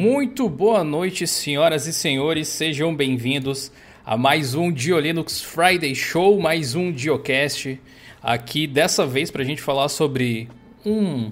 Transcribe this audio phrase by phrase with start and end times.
[0.00, 3.70] Muito boa noite, senhoras e senhores, sejam bem-vindos
[4.02, 7.78] a mais um Diolinux Friday Show, mais um Diocast.
[8.22, 10.48] Aqui dessa vez para a gente falar sobre
[10.86, 11.28] um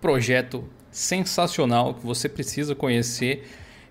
[0.00, 3.42] projeto sensacional que você precisa conhecer,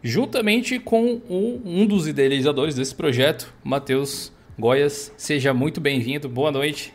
[0.02, 5.14] juntamente com o, um dos idealizadores desse projeto, Matheus Goias.
[5.18, 6.94] Seja muito bem-vindo, boa noite.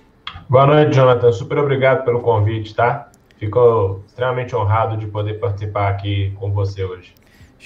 [0.49, 1.31] Boa noite, Jonathan.
[1.33, 3.11] Super obrigado pelo convite, tá?
[3.37, 7.13] Fico extremamente honrado de poder participar aqui com você hoje.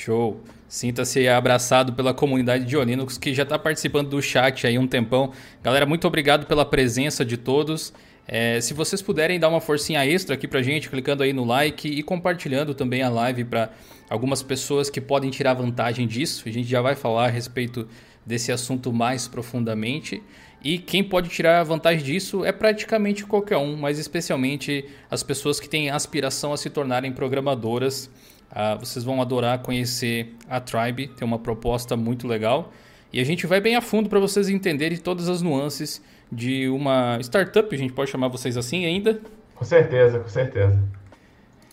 [0.01, 0.41] Show.
[0.67, 5.33] Sinta-se abraçado pela comunidade de Linux que já está participando do chat aí um tempão.
[5.63, 7.93] Galera, muito obrigado pela presença de todos.
[8.27, 11.89] É, se vocês puderem dar uma forcinha extra aqui pra gente, clicando aí no like
[11.89, 13.71] e compartilhando também a live para
[14.09, 16.45] algumas pessoas que podem tirar vantagem disso.
[16.49, 17.87] A gente já vai falar a respeito
[18.25, 20.23] desse assunto mais profundamente.
[20.63, 25.69] E quem pode tirar vantagem disso é praticamente qualquer um, mas especialmente as pessoas que
[25.69, 28.09] têm aspiração a se tornarem programadoras.
[28.51, 32.73] Ah, vocês vão adorar conhecer a Tribe, tem uma proposta muito legal.
[33.13, 37.19] E a gente vai bem a fundo para vocês entenderem todas as nuances de uma
[37.21, 39.21] startup, a gente pode chamar vocês assim ainda?
[39.55, 40.81] Com certeza, com certeza.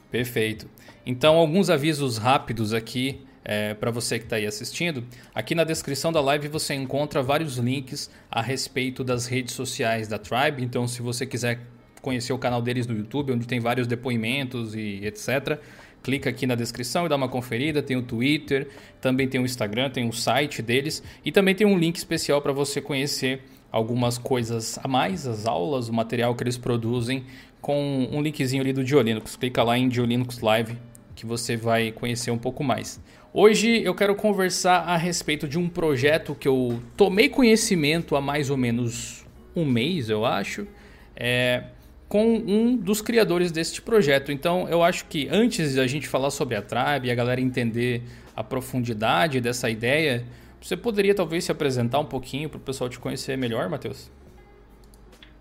[0.09, 0.67] Perfeito.
[1.05, 5.05] Então, alguns avisos rápidos aqui é, para você que está aí assistindo.
[5.33, 10.17] Aqui na descrição da live você encontra vários links a respeito das redes sociais da
[10.17, 10.63] Tribe.
[10.63, 11.59] Então, se você quiser
[12.01, 15.59] conhecer o canal deles no YouTube, onde tem vários depoimentos e etc.,
[16.03, 17.81] clica aqui na descrição e dá uma conferida.
[17.81, 18.67] Tem o Twitter,
[19.01, 22.51] também tem o Instagram, tem o site deles e também tem um link especial para
[22.51, 27.25] você conhecer algumas coisas a mais, as aulas, o material que eles produzem,
[27.61, 29.35] com um linkzinho ali do Diolinux.
[29.35, 30.77] Clica lá em Diolinux Live
[31.17, 33.01] que você vai conhecer um pouco mais.
[33.33, 38.49] Hoje eu quero conversar a respeito de um projeto que eu tomei conhecimento há mais
[38.49, 40.67] ou menos um mês, eu acho,
[41.15, 41.63] é,
[42.07, 44.31] com um dos criadores deste projeto.
[44.31, 48.03] Então eu acho que antes da gente falar sobre a Tribe e a galera entender
[48.35, 50.23] a profundidade dessa ideia,
[50.61, 54.11] você poderia talvez se apresentar um pouquinho para o pessoal te conhecer melhor, Matheus?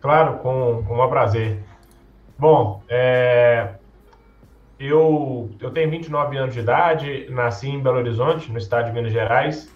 [0.00, 1.58] Claro, com, com um prazer.
[2.38, 3.70] Bom, é,
[4.78, 9.12] eu, eu tenho 29 anos de idade, nasci em Belo Horizonte, no estado de Minas
[9.12, 9.74] Gerais.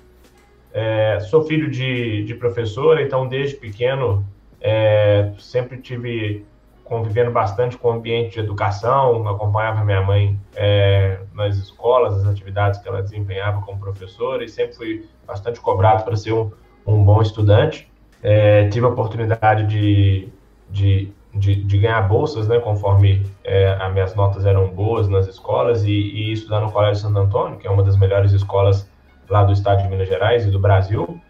[0.73, 4.25] É, sou filho de, de professora, então desde pequeno
[4.61, 6.45] é, sempre tive
[6.91, 12.81] convivendo bastante com o ambiente de educação, acompanhava minha mãe é, nas escolas, as atividades
[12.81, 16.51] que ela desempenhava como professora e sempre fui bastante cobrado para ser um,
[16.85, 17.89] um bom estudante.
[18.23, 20.29] É, tive a oportunidade de,
[20.69, 25.85] de de, de ganhar bolsas, né, conforme é, as minhas notas eram boas nas escolas,
[25.85, 28.91] e, e estudar no Colégio Santo Antônio, que é uma das melhores escolas
[29.29, 31.21] lá do estado de Minas Gerais e do Brasil.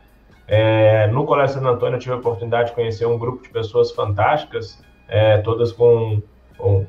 [0.48, 3.92] É, no Colégio Santo Antônio eu tive a oportunidade de conhecer um grupo de pessoas
[3.92, 6.22] fantásticas, é, todas com,
[6.56, 6.87] com,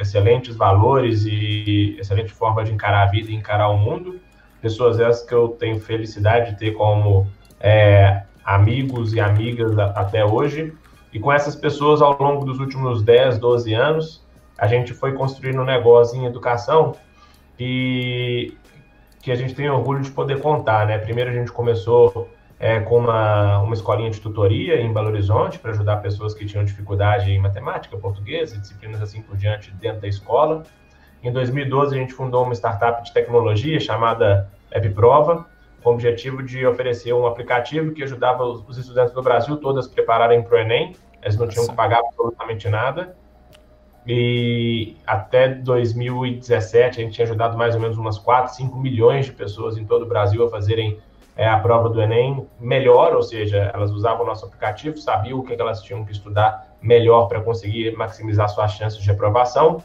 [0.00, 4.18] excelentes valores e excelente forma de encarar a vida e encarar o mundo.
[4.60, 7.28] Pessoas essas que eu tenho felicidade de ter como
[7.60, 10.72] é, amigos e amigas até hoje.
[11.12, 14.26] E com essas pessoas, ao longo dos últimos 10, 12 anos,
[14.58, 16.96] a gente foi construindo um negócio em educação
[17.60, 18.54] e
[19.20, 20.98] que a gente tem orgulho de poder contar, né?
[20.98, 22.28] Primeiro a gente começou
[22.62, 26.64] é, com uma, uma escolinha de tutoria em Belo Horizonte para ajudar pessoas que tinham
[26.64, 30.62] dificuldade em matemática, português e disciplinas assim por diante dentro da escola.
[31.24, 34.48] Em 2012 a gente fundou uma startup de tecnologia chamada
[34.94, 35.44] Prova
[35.82, 39.88] com o objetivo de oferecer um aplicativo que ajudava os estudantes do Brasil todos a
[39.88, 40.94] se prepararem para o Enem.
[41.20, 43.16] Eles não tinham que pagar absolutamente nada.
[44.06, 49.32] E até 2017 a gente tinha ajudado mais ou menos umas 4, 5 milhões de
[49.32, 51.00] pessoas em todo o Brasil a fazerem
[51.36, 55.42] é, a prova do Enem melhor, ou seja, elas usavam o nosso aplicativo, sabiam o
[55.42, 59.82] que elas tinham que estudar melhor para conseguir maximizar suas chances de aprovação.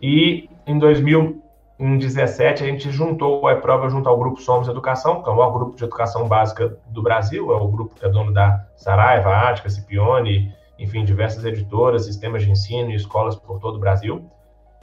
[0.00, 1.42] E em 2000
[1.78, 5.36] em 17, a gente juntou a prova junto ao Grupo Somos Educação, que é o
[5.36, 9.34] maior grupo de educação básica do Brasil, é o grupo que é dono da Saraiva,
[9.34, 14.24] Ática, Cipione, enfim, diversas editoras, sistemas de ensino e escolas por todo o Brasil.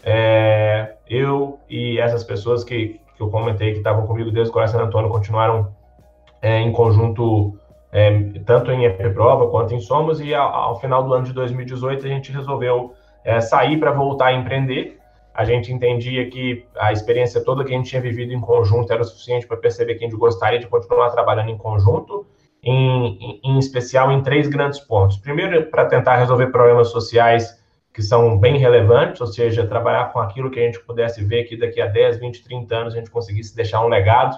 [0.03, 4.79] É, eu e essas pessoas que, que eu comentei que estavam comigo desde o Colégio
[4.81, 5.73] Antônio continuaram
[6.41, 7.57] é, em conjunto,
[7.91, 8.11] é,
[8.45, 12.09] tanto em prova quanto em Somos, e ao, ao, final do ano de 2018 a
[12.09, 12.93] gente resolveu
[13.23, 14.97] é, sair para voltar a empreender,
[15.33, 19.01] a gente entendia que a experiência toda que a gente tinha vivido em conjunto era
[19.01, 22.25] o suficiente para perceber que a gente gostaria de continuar trabalhando em conjunto,
[22.61, 25.17] em, em, em especial em três grandes pontos.
[25.17, 27.57] Primeiro, para tentar resolver problemas sociais
[27.93, 31.57] que são bem relevantes, ou seja, trabalhar com aquilo que a gente pudesse ver que
[31.57, 34.37] daqui a 10, 20, 30 anos a gente conseguisse deixar um legado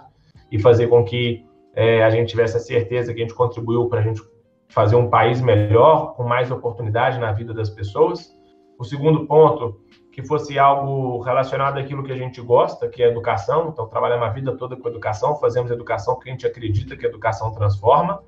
[0.51, 1.45] e fazer com que
[1.75, 4.21] é, a gente tivesse a certeza que a gente contribuiu para a gente
[4.69, 8.33] fazer um país melhor, com mais oportunidade na vida das pessoas.
[8.79, 9.79] O segundo ponto
[10.11, 13.69] que fosse algo relacionado àquilo que a gente gosta, que é educação.
[13.69, 17.09] Então, trabalhamos a vida toda com educação, fazemos educação que a gente acredita que a
[17.09, 18.21] educação transforma.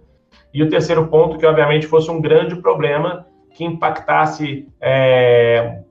[0.54, 5.84] E o terceiro ponto, que obviamente fosse um grande problema que impactasse é,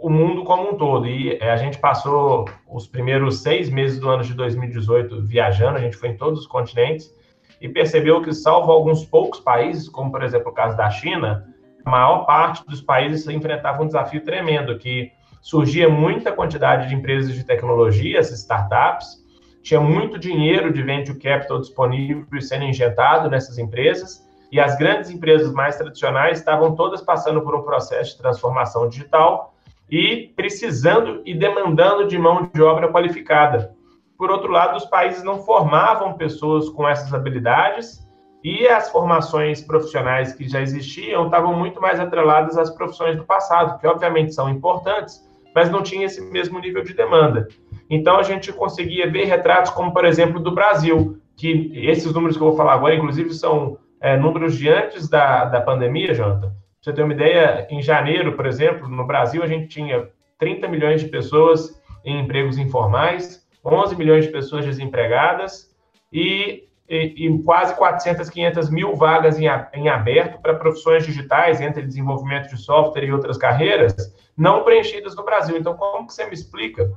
[0.00, 1.06] o mundo como um todo.
[1.06, 5.80] E é, a gente passou os primeiros seis meses do ano de 2018 viajando, a
[5.80, 7.12] gente foi em todos os continentes
[7.60, 11.46] e percebeu que, salvo alguns poucos países, como por exemplo o caso da China,
[11.84, 15.10] a maior parte dos países enfrentava um desafio tremendo, que
[15.40, 19.24] surgia muita quantidade de empresas de tecnologia, startups,
[19.62, 25.52] tinha muito dinheiro de venture capital disponível sendo injetado nessas empresas, e as grandes empresas
[25.52, 29.54] mais tradicionais estavam todas passando por um processo de transformação digital
[29.90, 33.74] e precisando e demandando de mão de obra qualificada.
[34.16, 38.06] Por outro lado, os países não formavam pessoas com essas habilidades
[38.42, 43.78] e as formações profissionais que já existiam estavam muito mais atreladas às profissões do passado,
[43.78, 47.48] que obviamente são importantes, mas não tinha esse mesmo nível de demanda.
[47.88, 52.42] Então a gente conseguia ver retratos como, por exemplo, do Brasil, que esses números que
[52.42, 56.52] eu vou falar agora, inclusive, são é, números de antes da, da pandemia, Jonathan.
[56.80, 60.08] Você ter uma ideia, em janeiro, por exemplo, no Brasil, a gente tinha
[60.38, 65.74] 30 milhões de pessoas em empregos informais, 11 milhões de pessoas desempregadas
[66.12, 71.82] e, e, e quase 400, 500 mil vagas em, em aberto para profissões digitais, entre
[71.82, 73.94] desenvolvimento de software e outras carreiras,
[74.36, 75.56] não preenchidas no Brasil.
[75.58, 76.90] Então, como que você me explica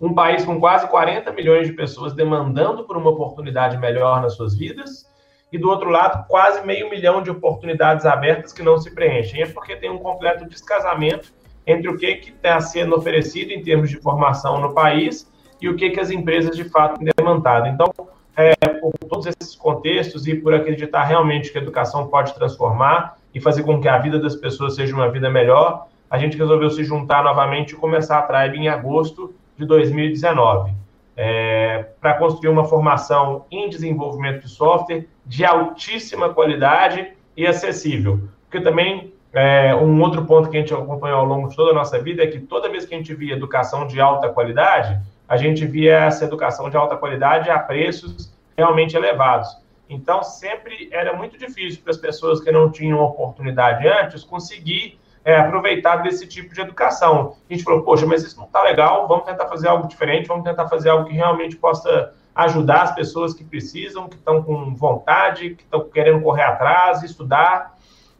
[0.00, 4.56] um país com quase 40 milhões de pessoas demandando por uma oportunidade melhor nas suas
[4.56, 5.04] vidas
[5.52, 9.42] e do outro lado, quase meio milhão de oportunidades abertas que não se preenchem.
[9.42, 11.32] É porque tem um completo descasamento
[11.66, 15.90] entre o que está sendo oferecido em termos de formação no país e o que,
[15.90, 17.68] que as empresas de fato têm demandado.
[17.68, 17.92] Então,
[18.36, 23.40] é, por todos esses contextos e por acreditar realmente que a educação pode transformar e
[23.40, 26.84] fazer com que a vida das pessoas seja uma vida melhor, a gente resolveu se
[26.84, 30.85] juntar novamente e começar a Tribe em agosto de 2019
[31.16, 38.28] é, para construir uma formação em desenvolvimento de software de altíssima qualidade e acessível.
[38.42, 41.74] Porque também é, um outro ponto que a gente acompanhou ao longo de toda a
[41.74, 45.36] nossa vida é que toda vez que a gente via educação de alta qualidade, a
[45.36, 49.48] gente via essa educação de alta qualidade a preços realmente elevados.
[49.88, 55.36] Então, sempre era muito difícil para as pessoas que não tinham oportunidade antes conseguir é,
[55.36, 57.34] aproveitar desse tipo de educação.
[57.50, 60.44] A gente falou, poxa, mas isso não está legal, vamos tentar fazer algo diferente, vamos
[60.44, 65.56] tentar fazer algo que realmente possa ajudar as pessoas que precisam, que estão com vontade,
[65.56, 67.74] que estão querendo correr atrás, estudar.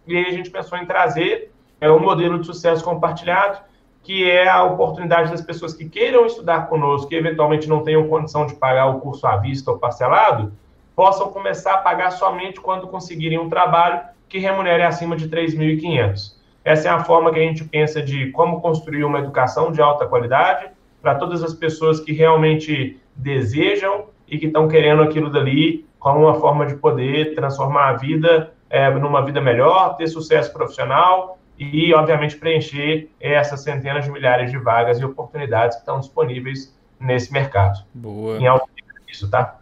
[0.05, 3.61] E aí a gente pensou em trazer é, um modelo de sucesso compartilhado,
[4.03, 8.47] que é a oportunidade das pessoas que queiram estudar conosco, que eventualmente não tenham condição
[8.47, 10.53] de pagar o curso à vista ou parcelado,
[10.97, 16.36] possam começar a pagar somente quando conseguirem um trabalho que remunere acima de 3.500.
[16.67, 20.05] Essa é a forma que a gente pensa de como construir uma educação de alta
[20.05, 20.69] qualidade
[21.01, 26.35] para todas as pessoas que realmente desejam e que estão querendo aquilo dali como uma
[26.35, 32.37] forma de poder transformar a vida é, numa vida melhor, ter sucesso profissional e, obviamente,
[32.37, 37.85] preencher essas centenas de milhares de vagas e oportunidades que estão disponíveis nesse mercado.
[37.95, 38.39] Boa.
[38.39, 38.69] Em alto
[39.09, 39.61] isso, tá?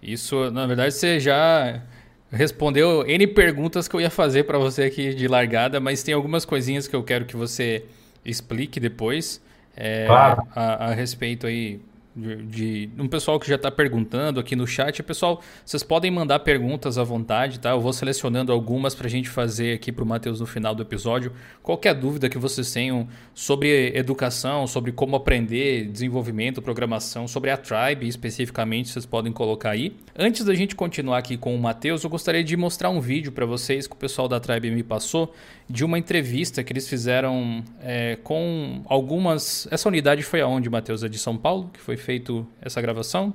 [0.00, 1.82] Isso, na verdade, você já
[2.30, 6.44] respondeu N perguntas que eu ia fazer para você aqui de largada, mas tem algumas
[6.44, 7.84] coisinhas que eu quero que você
[8.24, 9.40] explique depois
[9.76, 10.42] é, claro.
[10.54, 11.78] a, a, respeito aí
[12.16, 15.02] de, de um pessoal que já está perguntando aqui no chat.
[15.02, 17.70] Pessoal, vocês podem mandar perguntas à vontade, tá?
[17.70, 20.82] Eu vou selecionando algumas para a gente fazer aqui para o Matheus no final do
[20.82, 21.32] episódio.
[21.62, 28.08] Qualquer dúvida que vocês tenham sobre educação, sobre como aprender, desenvolvimento, programação, sobre a Tribe
[28.08, 29.94] especificamente, vocês podem colocar aí.
[30.18, 33.44] Antes da gente continuar aqui com o Matheus, eu gostaria de mostrar um vídeo para
[33.44, 35.34] vocês que o pessoal da Tribe me passou
[35.68, 39.66] de uma entrevista que eles fizeram é, com algumas.
[39.70, 41.02] Essa unidade foi aonde, Matheus?
[41.02, 43.34] É de São Paulo que foi feito essa gravação?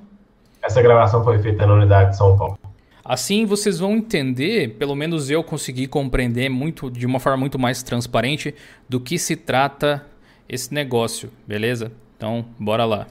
[0.62, 2.58] Essa gravação foi feita na unidade de São Paulo.
[3.04, 7.82] Assim vocês vão entender, pelo menos eu consegui compreender muito de uma forma muito mais
[7.82, 8.54] transparente
[8.88, 10.06] do que se trata
[10.48, 11.90] esse negócio, beleza?
[12.16, 13.06] Então, bora lá.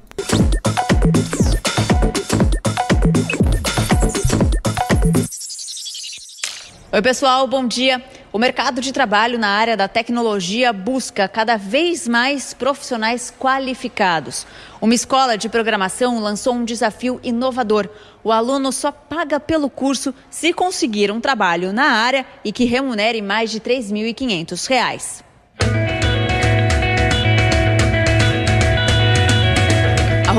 [6.94, 8.02] Oi, pessoal, bom dia.
[8.34, 14.48] O mercado de trabalho na área da tecnologia busca cada vez mais profissionais qualificados.
[14.80, 17.90] Uma escola de programação lançou um desafio inovador.
[18.24, 23.22] O aluno só paga pelo curso se conseguir um trabalho na área e que remunere
[23.22, 25.31] mais de R$ 3.500.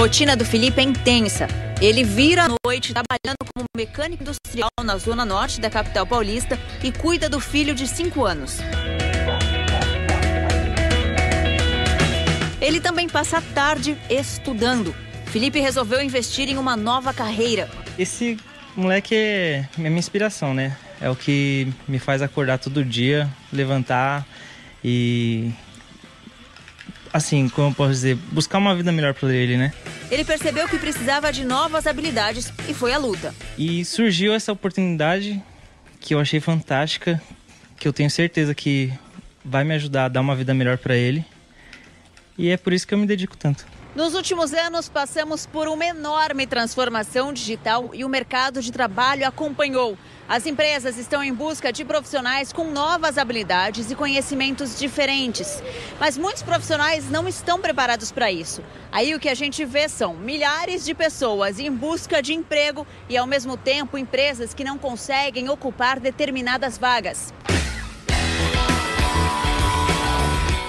[0.03, 1.47] rotina do Felipe é intensa.
[1.81, 6.91] Ele vira à noite trabalhando como mecânico industrial na zona norte da capital paulista e
[6.91, 8.59] cuida do filho de 5 anos.
[12.61, 14.93] Ele também passa a tarde estudando.
[15.27, 17.71] Felipe resolveu investir em uma nova carreira.
[17.97, 18.37] Esse
[18.75, 20.77] moleque é minha inspiração, né?
[21.01, 24.27] É o que me faz acordar todo dia, levantar
[24.83, 25.53] e
[27.13, 29.73] assim, como eu posso dizer, buscar uma vida melhor para ele, né?
[30.11, 33.35] Ele percebeu que precisava de novas habilidades e foi à luta.
[33.57, 35.43] E surgiu essa oportunidade
[36.01, 37.23] que eu achei fantástica,
[37.79, 38.93] que eu tenho certeza que
[39.45, 41.25] vai me ajudar a dar uma vida melhor para ele.
[42.37, 43.67] E é por isso que eu me dedico tanto.
[43.95, 49.99] Nos últimos anos, passamos por uma enorme transformação digital e o mercado de trabalho acompanhou.
[50.27, 55.63] As empresas estão em busca de profissionais com novas habilidades e conhecimentos diferentes.
[56.01, 58.65] Mas muitos profissionais não estão preparados para isso.
[58.91, 63.19] Aí o que a gente vê são milhares de pessoas em busca de emprego e,
[63.19, 67.31] ao mesmo tempo, empresas que não conseguem ocupar determinadas vagas.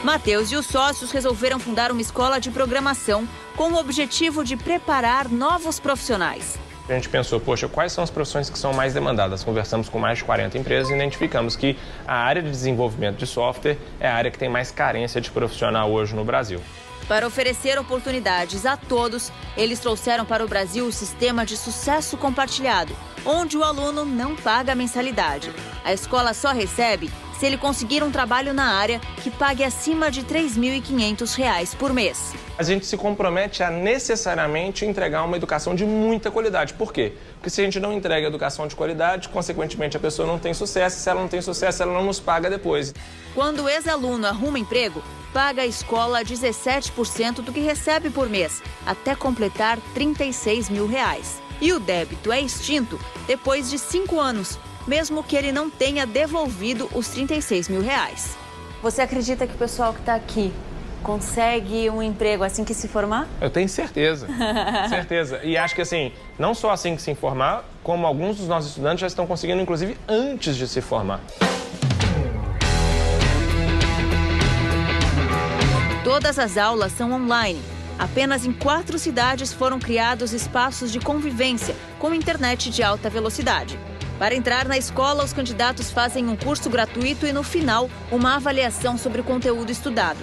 [0.04, 5.30] Matheus e os sócios resolveram fundar uma escola de programação com o objetivo de preparar
[5.30, 6.60] novos profissionais.
[6.90, 9.46] A gente pensou, poxa, quais são as profissões que são mais demandadas?
[9.46, 13.78] Conversamos com mais de 40 empresas e identificamos que a área de desenvolvimento de software
[13.98, 16.60] é a área que tem mais carência de profissional hoje no Brasil.
[17.08, 22.94] Para oferecer oportunidades a todos, eles trouxeram para o Brasil o sistema de sucesso compartilhado,
[23.26, 25.50] onde o aluno não paga mensalidade.
[25.86, 30.22] A escola só recebe se ele conseguir um trabalho na área que pague acima de
[30.22, 32.34] R$ 3.500 por mês.
[32.58, 36.74] A gente se compromete a necessariamente entregar uma educação de muita qualidade.
[36.74, 37.14] Por quê?
[37.36, 41.00] Porque se a gente não entrega educação de qualidade, consequentemente a pessoa não tem sucesso.
[41.00, 42.94] Se ela não tem sucesso, ela não nos paga depois.
[43.34, 49.16] Quando o ex-aluno arruma emprego, paga a escola 17% do que recebe por mês, até
[49.16, 51.42] completar 36 mil reais.
[51.60, 56.90] E o débito é extinto depois de cinco anos, mesmo que ele não tenha devolvido
[56.94, 58.36] os 36 mil reais.
[58.82, 60.54] Você acredita que o pessoal que está aqui
[61.02, 63.28] consegue um emprego assim que se formar?
[63.42, 64.28] Eu tenho certeza,
[64.90, 65.42] certeza.
[65.44, 69.02] E acho que assim, não só assim que se formar, como alguns dos nossos estudantes
[69.02, 71.20] já estão conseguindo, inclusive, antes de se formar.
[76.04, 77.62] Todas as aulas são online.
[77.98, 83.80] Apenas em quatro cidades foram criados espaços de convivência com internet de alta velocidade.
[84.20, 88.98] Para entrar na escola, os candidatos fazem um curso gratuito e, no final, uma avaliação
[88.98, 90.20] sobre o conteúdo estudado.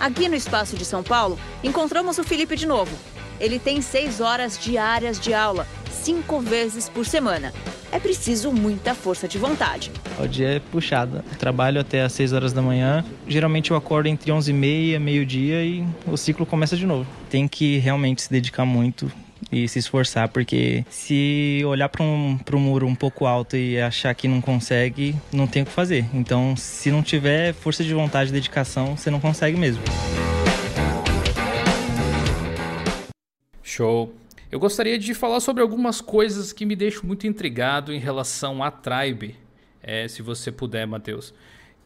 [0.00, 2.94] Aqui no Espaço de São Paulo, encontramos o Felipe de novo.
[3.40, 7.52] Ele tem seis horas diárias de aula, cinco vezes por semana.
[7.90, 9.90] É preciso muita força de vontade.
[10.18, 11.24] O dia é puxado.
[11.38, 13.02] Trabalho até às 6 horas da manhã.
[13.26, 17.06] Geralmente eu acordo entre 11 e meia, meio-dia e o ciclo começa de novo.
[17.30, 19.10] Tem que realmente se dedicar muito,
[19.50, 24.14] e se esforçar, porque se olhar para um, um muro um pouco alto e achar
[24.14, 26.04] que não consegue, não tem o que fazer.
[26.12, 29.82] Então, se não tiver força de vontade e dedicação, você não consegue mesmo.
[33.62, 34.12] Show.
[34.50, 38.70] Eu gostaria de falar sobre algumas coisas que me deixam muito intrigado em relação à
[38.70, 39.36] Tribe.
[39.82, 41.34] É, se você puder, Matheus.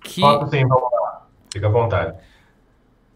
[0.02, 0.20] Que...
[0.20, 1.26] Sim, vamos lá.
[1.52, 2.16] Fica à vontade.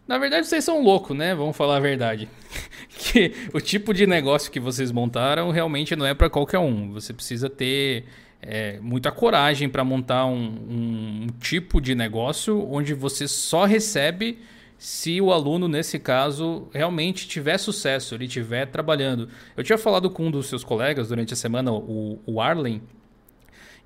[0.07, 1.35] Na verdade, vocês são loucos, né?
[1.35, 2.29] Vamos falar a verdade.
[2.97, 6.93] que o tipo de negócio que vocês montaram realmente não é para qualquer um.
[6.93, 8.05] Você precisa ter
[8.41, 14.39] é, muita coragem para montar um, um, tipo de negócio onde você só recebe
[14.77, 19.27] se o aluno, nesse caso, realmente tiver sucesso, ele estiver trabalhando.
[19.57, 22.81] Eu tinha falado com um dos seus colegas durante a semana, o, o Arlen,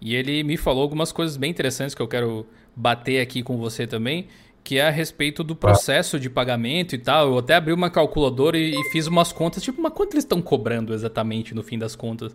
[0.01, 3.88] e ele me falou algumas coisas bem interessantes que eu quero bater aqui com você
[3.88, 4.28] também
[4.63, 7.27] que é a respeito do processo de pagamento e tal.
[7.27, 10.41] Eu até abri uma calculadora e, e fiz umas contas, tipo, mas quanto eles estão
[10.41, 12.34] cobrando exatamente no fim das contas?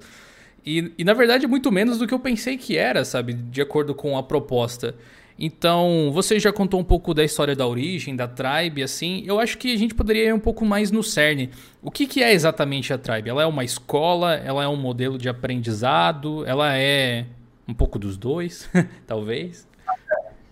[0.64, 3.33] E, e, na verdade muito menos do que eu pensei que era, sabe?
[3.33, 4.97] De acordo com a proposta.
[5.38, 9.23] Então, você já contou um pouco da história da origem, da Tribe, assim.
[9.26, 11.50] Eu acho que a gente poderia ir um pouco mais no cerne.
[11.83, 13.28] O que, que é exatamente a Tribe?
[13.28, 14.35] Ela é uma escola?
[14.35, 16.45] Ela é um modelo de aprendizado?
[16.47, 17.26] Ela é
[17.68, 18.68] um pouco dos dois,
[19.06, 19.68] talvez?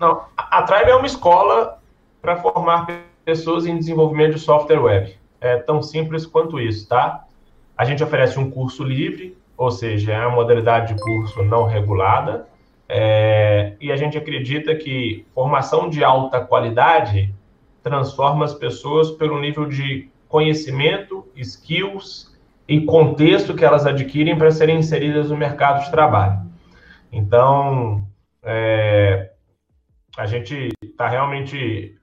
[0.04, 1.78] Não, a Tribe é uma escola
[2.20, 2.86] para formar
[3.24, 5.16] pessoas em desenvolvimento de software web.
[5.40, 7.24] É tão simples quanto isso, tá?
[7.74, 12.46] A gente oferece um curso livre, ou seja, é uma modalidade de curso não regulada,
[12.86, 17.34] é, e a gente acredita que formação de alta qualidade
[17.82, 22.30] transforma as pessoas pelo nível de conhecimento, skills
[22.68, 26.40] e contexto que elas adquirem para serem inseridas no mercado de trabalho.
[27.10, 28.04] Então,
[28.42, 29.30] é,
[30.16, 31.96] a gente está realmente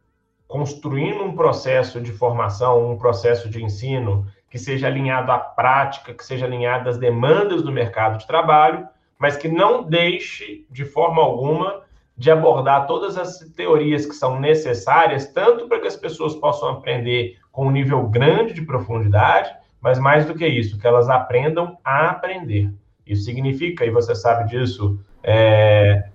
[0.48, 6.26] construindo um processo de formação, um processo de ensino que seja alinhado à prática, que
[6.26, 8.86] seja alinhado às demandas do mercado de trabalho,
[9.18, 11.84] mas que não deixe de forma alguma
[12.18, 17.38] de abordar todas as teorias que são necessárias, tanto para que as pessoas possam aprender
[17.50, 19.50] com um nível grande de profundidade,
[19.80, 22.74] mas mais do que isso, que elas aprendam a aprender.
[23.08, 26.10] Isso significa, e você sabe disso é,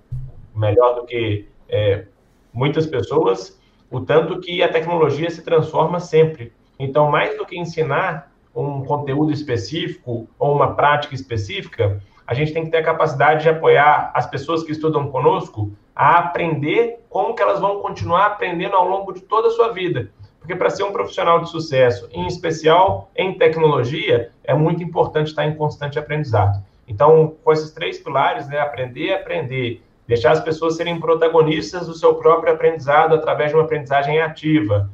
[0.55, 2.07] melhor do que é,
[2.53, 6.53] muitas pessoas, o tanto que a tecnologia se transforma sempre.
[6.79, 12.65] Então, mais do que ensinar um conteúdo específico ou uma prática específica, a gente tem
[12.65, 17.43] que ter a capacidade de apoiar as pessoas que estudam conosco a aprender como que
[17.43, 20.11] elas vão continuar aprendendo ao longo de toda a sua vida.
[20.41, 25.47] Porque para ser um profissional de sucesso, em especial em tecnologia, é muito importante estar
[25.47, 26.63] em constante aprendizado.
[26.87, 32.15] Então, com esses três pilares, né, aprender, aprender, deixar as pessoas serem protagonistas do seu
[32.15, 34.91] próprio aprendizado através de uma aprendizagem ativa.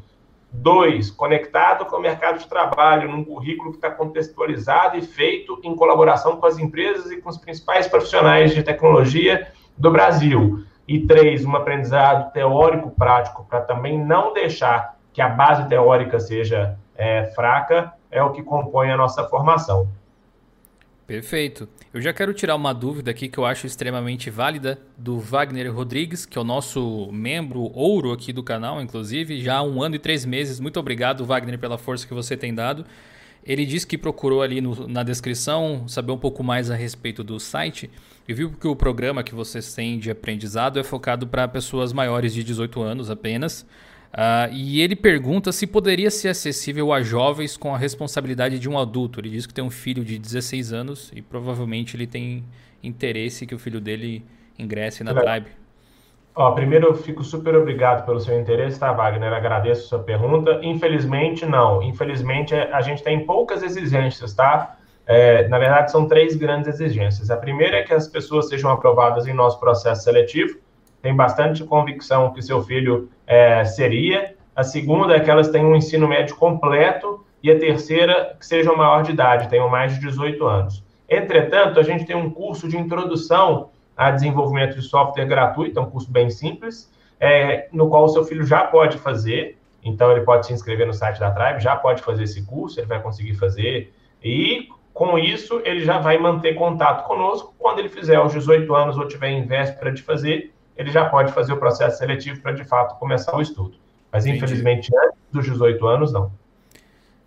[0.50, 5.75] Dois, conectado com o mercado de trabalho, num currículo que está contextualizado e feito em
[5.75, 10.64] colaboração com as empresas e com os principais profissionais de tecnologia do Brasil.
[10.87, 16.76] E três, um aprendizado teórico prático, para também não deixar que a base teórica seja
[16.95, 19.88] é, fraca, é o que compõe a nossa formação.
[21.06, 21.68] Perfeito.
[21.92, 26.25] Eu já quero tirar uma dúvida aqui que eu acho extremamente válida do Wagner Rodrigues,
[26.25, 29.99] que é o nosso membro ouro aqui do canal, inclusive, já há um ano e
[29.99, 30.61] três meses.
[30.61, 32.87] Muito obrigado, Wagner, pela força que você tem dado.
[33.44, 37.40] Ele disse que procurou ali no, na descrição saber um pouco mais a respeito do
[37.40, 37.90] site
[38.28, 42.32] e viu que o programa que vocês têm de aprendizado é focado para pessoas maiores
[42.32, 43.66] de 18 anos apenas.
[44.12, 48.78] Uh, e ele pergunta se poderia ser acessível a jovens com a responsabilidade de um
[48.78, 49.19] adulto.
[49.19, 52.45] Ele diz que tem um filho de 16 anos e provavelmente ele tem
[52.83, 54.23] interesse que o filho dele
[54.59, 55.47] ingresse na Tribe.
[56.35, 59.33] Ó, primeiro, eu fico super obrigado pelo seu interesse, tá, Wagner?
[59.33, 60.61] Agradeço a sua pergunta.
[60.62, 61.83] Infelizmente, não.
[61.83, 64.76] Infelizmente, a gente tem poucas exigências, tá?
[65.07, 67.31] É, na verdade, são três grandes exigências.
[67.31, 70.59] A primeira é que as pessoas sejam aprovadas em nosso processo seletivo
[71.02, 74.35] tem bastante convicção que seu filho é, seria.
[74.54, 77.25] A segunda é que elas tenham um ensino médio completo.
[77.43, 80.84] E a terceira, que sejam maior de idade, tenham mais de 18 anos.
[81.10, 85.91] Entretanto, a gente tem um curso de introdução a desenvolvimento de software gratuito, é um
[85.91, 89.58] curso bem simples, é, no qual o seu filho já pode fazer.
[89.84, 92.86] Então, ele pode se inscrever no site da Tribe, já pode fazer esse curso, ele
[92.86, 93.93] vai conseguir fazer.
[94.23, 98.97] E, com isso, ele já vai manter contato conosco quando ele fizer aos 18 anos
[98.97, 102.65] ou tiver em véspera de fazer, ele já pode fazer o processo seletivo para, de
[102.65, 103.75] fato, começar o estudo.
[104.11, 104.45] Mas, Entendi.
[104.45, 106.32] infelizmente, antes dos 18 anos, não.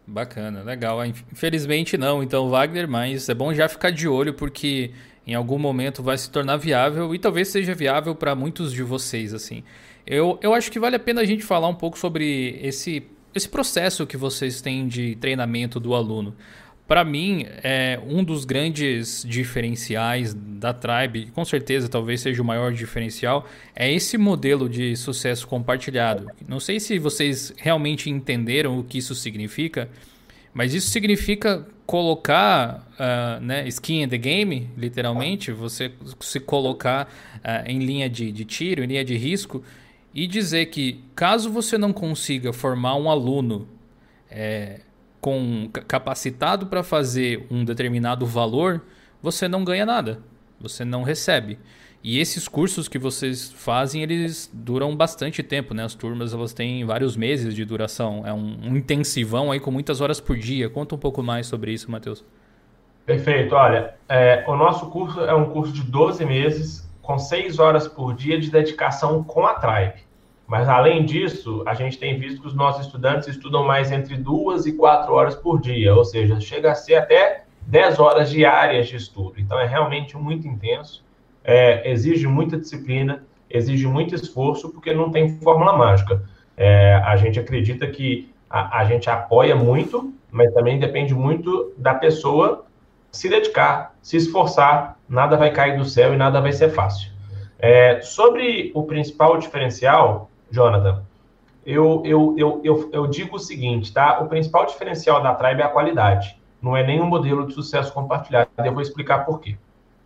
[0.08, 1.04] Bacana, legal.
[1.06, 4.92] Infelizmente não, então, Wagner, mas é bom já ficar de olho, porque
[5.26, 9.34] em algum momento vai se tornar viável e talvez seja viável para muitos de vocês,
[9.34, 9.64] assim.
[10.06, 13.50] Eu, eu acho que vale a pena a gente falar um pouco sobre esse, esse
[13.50, 16.36] processo que vocês têm de treinamento do aluno.
[16.88, 22.72] Para mim, é um dos grandes diferenciais da Tribe, com certeza talvez seja o maior
[22.72, 26.28] diferencial, é esse modelo de sucesso compartilhado.
[26.48, 29.90] Não sei se vocês realmente entenderam o que isso significa,
[30.54, 37.70] mas isso significa colocar uh, né, skin in the game, literalmente, você se colocar uh,
[37.70, 39.64] em linha de, de tiro, em linha de risco,
[40.14, 43.68] e dizer que caso você não consiga formar um aluno
[44.30, 44.82] é,
[45.26, 48.84] com capacitado para fazer um determinado valor,
[49.24, 50.20] você não ganha nada,
[50.62, 51.58] você não recebe.
[52.04, 55.84] E esses cursos que vocês fazem, eles duram bastante tempo, né?
[55.84, 58.22] As turmas elas têm vários meses de duração.
[58.24, 60.70] É um, intensivão aí com muitas horas por dia.
[60.70, 62.24] Conta um pouco mais sobre isso, Matheus.
[63.04, 63.56] Perfeito.
[63.56, 68.14] Olha, é, o nosso curso é um curso de 12 meses, com 6 horas por
[68.14, 70.06] dia de dedicação com a Tribe.
[70.48, 74.66] Mas, além disso, a gente tem visto que os nossos estudantes estudam mais entre duas
[74.66, 78.96] e quatro horas por dia, ou seja, chega a ser até 10 horas diárias de
[78.96, 79.34] estudo.
[79.38, 81.04] Então, é realmente muito intenso,
[81.44, 86.24] é, exige muita disciplina, exige muito esforço, porque não tem fórmula mágica.
[86.56, 91.94] É, a gente acredita que a, a gente apoia muito, mas também depende muito da
[91.94, 92.66] pessoa
[93.12, 97.12] se dedicar, se esforçar, nada vai cair do céu e nada vai ser fácil.
[97.58, 101.04] É, sobre o principal diferencial, Jonathan,
[101.66, 104.20] eu, eu, eu, eu, eu digo o seguinte, tá?
[104.22, 106.40] O principal diferencial da Tribe é a qualidade.
[106.62, 108.50] Não é nenhum modelo de sucesso compartilhado.
[108.58, 109.58] Eu vou explicar por quê.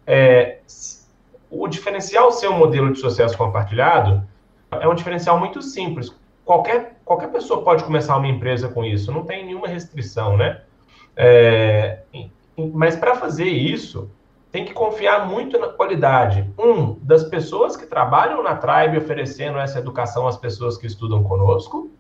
[0.08, 0.60] É,
[1.52, 4.28] o diferencial ser um modelo de sucesso compartilhado
[4.72, 6.14] é um diferencial muito simples.
[6.46, 10.62] Qualquer, qualquer pessoa pode começar uma empresa com isso, não tem nenhuma restrição, né?
[11.16, 12.00] É,
[12.74, 14.10] mas para fazer isso,
[14.52, 16.50] tem que confiar muito na qualidade.
[16.58, 21.92] Um, das pessoas que trabalham na Tribe oferecendo essa educação às pessoas que estudam conosco.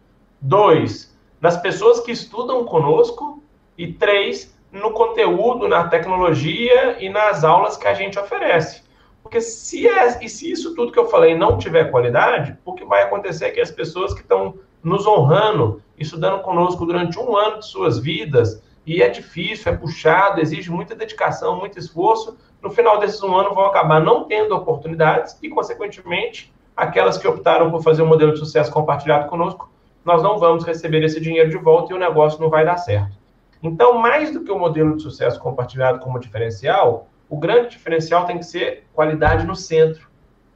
[0.41, 3.43] Dois, das pessoas que estudam conosco.
[3.77, 8.83] E três, no conteúdo, na tecnologia e nas aulas que a gente oferece.
[9.21, 12.83] Porque se, é, e se isso tudo que eu falei não tiver qualidade, o que
[12.83, 17.59] vai acontecer é que as pessoas que estão nos honrando, estudando conosco durante um ano
[17.59, 22.97] de suas vidas, e é difícil, é puxado, exige muita dedicação, muito esforço, no final
[22.97, 28.01] desses um ano vão acabar não tendo oportunidades e, consequentemente, aquelas que optaram por fazer
[28.01, 29.69] um modelo de sucesso compartilhado conosco,
[30.03, 33.15] nós não vamos receber esse dinheiro de volta e o negócio não vai dar certo.
[33.61, 38.39] Então, mais do que o modelo de sucesso compartilhado como diferencial, o grande diferencial tem
[38.39, 40.09] que ser qualidade no centro.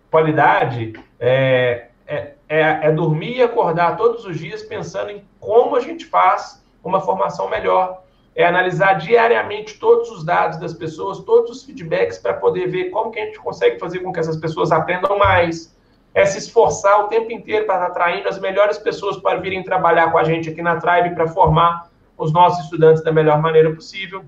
[0.10, 5.82] Qualidade é, é, é, é dormir e acordar todos os dias pensando em como a
[5.82, 8.03] gente faz uma formação melhor.
[8.36, 13.12] É analisar diariamente todos os dados das pessoas, todos os feedbacks para poder ver como
[13.12, 15.76] que a gente consegue fazer com que essas pessoas aprendam mais.
[16.16, 20.18] É se esforçar o tempo inteiro para atraindo as melhores pessoas para virem trabalhar com
[20.18, 24.24] a gente aqui na Tribe para formar os nossos estudantes da melhor maneira possível.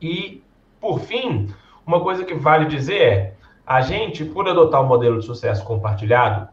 [0.00, 0.42] E,
[0.80, 1.48] por fim,
[1.86, 3.34] uma coisa que vale dizer é:
[3.66, 6.48] a gente, por adotar o um modelo de sucesso compartilhado,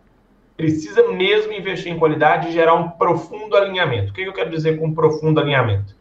[0.56, 4.12] precisa mesmo investir em qualidade e gerar um profundo alinhamento.
[4.12, 5.96] O que eu quero dizer com um profundo alinhamento?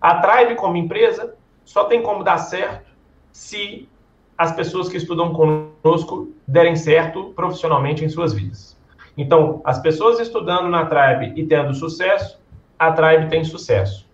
[0.00, 1.34] A Tribe, como empresa,
[1.64, 2.90] só tem como dar certo
[3.32, 3.88] se
[4.36, 8.78] as pessoas que estudam conosco derem certo profissionalmente em suas vidas.
[9.16, 12.40] Então, as pessoas estudando na Tribe e tendo sucesso,
[12.78, 14.08] a Tribe tem sucesso.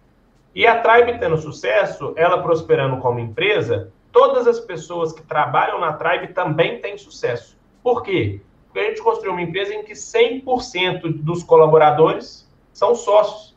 [0.55, 5.93] E a Tribe tendo sucesso, ela prosperando como empresa, todas as pessoas que trabalham na
[5.93, 7.59] Tribe também têm sucesso.
[7.83, 8.41] Por quê?
[8.67, 13.54] Porque a gente construiu uma empresa em que 100% dos colaboradores são sócios.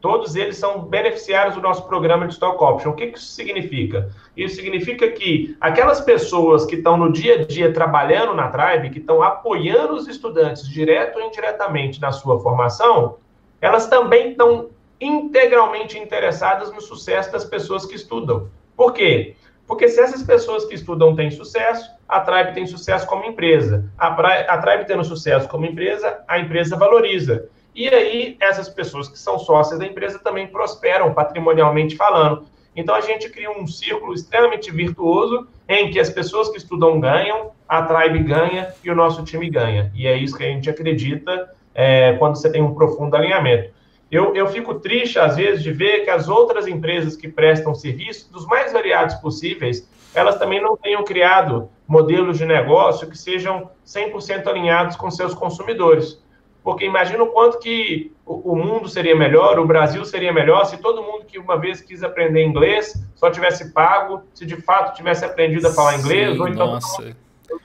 [0.00, 2.90] Todos eles são beneficiários do nosso programa de Stock Option.
[2.90, 4.10] O que isso significa?
[4.36, 9.00] Isso significa que aquelas pessoas que estão no dia a dia trabalhando na Tribe, que
[9.00, 13.16] estão apoiando os estudantes direto ou indiretamente na sua formação,
[13.60, 18.48] elas também estão integralmente interessadas no sucesso das pessoas que estudam.
[18.76, 19.34] Por quê?
[19.66, 23.84] Porque se essas pessoas que estudam têm sucesso, a Tribe tem sucesso como empresa.
[23.98, 27.50] A, a Tribe tendo sucesso como empresa, a empresa valoriza.
[27.78, 32.44] E aí, essas pessoas que são sócias da empresa também prosperam patrimonialmente falando.
[32.74, 37.52] Então, a gente cria um círculo extremamente virtuoso em que as pessoas que estudam ganham,
[37.68, 39.92] a Tribe ganha e o nosso time ganha.
[39.94, 43.70] E é isso que a gente acredita é, quando você tem um profundo alinhamento.
[44.10, 48.28] Eu, eu fico triste, às vezes, de ver que as outras empresas que prestam serviço,
[48.32, 54.48] dos mais variados possíveis, elas também não tenham criado modelos de negócio que sejam 100%
[54.48, 56.20] alinhados com seus consumidores.
[56.68, 61.02] Porque imagina o quanto que o, mundo seria melhor, o Brasil seria melhor, se todo
[61.02, 65.66] mundo que uma vez quis aprender inglês só tivesse pago, se de fato tivesse aprendido
[65.66, 67.16] a falar inglês, Sim, ou então nossa.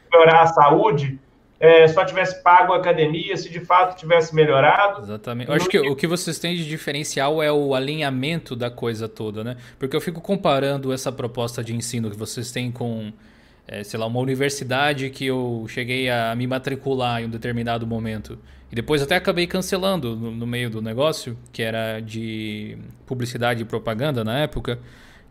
[0.10, 1.20] melhorar a saúde,
[1.60, 5.02] é, só tivesse pago a academia, se de fato tivesse melhorado.
[5.02, 5.50] Exatamente.
[5.50, 9.44] Eu acho que o que vocês têm de diferencial é o alinhamento da coisa toda,
[9.44, 9.58] né?
[9.78, 13.12] Porque eu fico comparando essa proposta de ensino que vocês têm com,
[13.68, 18.38] é, sei lá, uma universidade que eu cheguei a me matricular em um determinado momento.
[18.72, 23.66] E depois até acabei cancelando no, no meio do negócio, que era de publicidade e
[23.66, 24.80] propaganda na época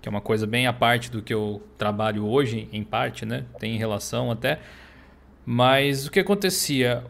[0.03, 3.45] que é uma coisa bem à parte do que eu trabalho hoje, em parte, né?
[3.61, 4.59] Tem relação até.
[5.47, 7.05] Mas o que acontecia?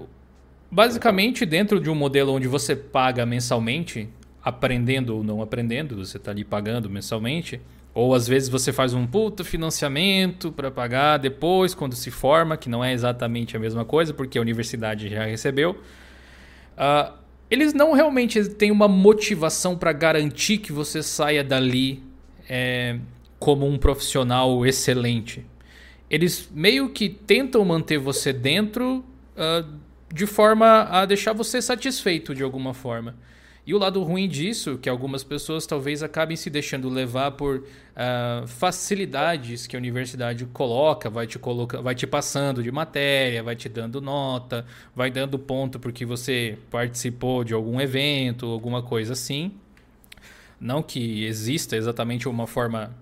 [0.71, 4.11] Basicamente, dentro de um modelo onde você paga mensalmente,
[4.45, 7.63] aprendendo ou não aprendendo, você está ali pagando mensalmente,
[7.95, 12.69] ou às vezes você faz um puta financiamento para pagar depois, quando se forma, que
[12.69, 15.73] não é exatamente a mesma coisa, porque a universidade já recebeu.
[16.73, 17.13] Uh,
[17.51, 22.03] eles não realmente têm uma motivação para garantir que você saia dali
[22.49, 22.99] é,
[23.39, 25.45] como um profissional excelente
[26.13, 29.03] eles meio que tentam manter você dentro
[29.35, 29.67] uh,
[30.13, 33.17] de forma a deixar você satisfeito de alguma forma.
[33.65, 38.47] E o lado ruim disso, que algumas pessoas talvez acabem se deixando levar por uh,
[38.49, 43.69] facilidades que a universidade coloca, vai te coloca, vai te passando de matéria, vai te
[43.69, 49.53] dando nota, vai dando ponto porque você participou de algum evento, alguma coisa assim.
[50.61, 52.93] Não que exista exatamente uma forma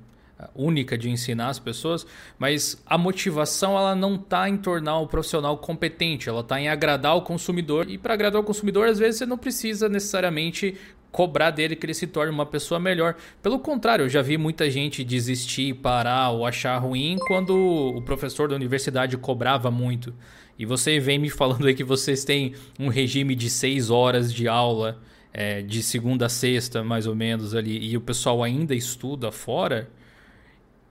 [0.55, 2.07] única de ensinar as pessoas,
[2.39, 7.17] mas a motivação ela não está em tornar o profissional competente, ela está em agradar
[7.17, 7.91] o consumidor.
[7.91, 10.77] E para agradar o consumidor, às vezes você não precisa necessariamente
[11.11, 13.17] cobrar dele que ele se torne uma pessoa melhor.
[13.43, 18.49] Pelo contrário, eu já vi muita gente desistir, parar ou achar ruim quando o professor
[18.49, 20.15] da universidade cobrava muito.
[20.59, 24.47] E você vem me falando aí que vocês têm um regime de seis horas de
[24.47, 25.01] aula,
[25.33, 29.89] é, de segunda a sexta, mais ou menos ali, e o pessoal ainda estuda fora.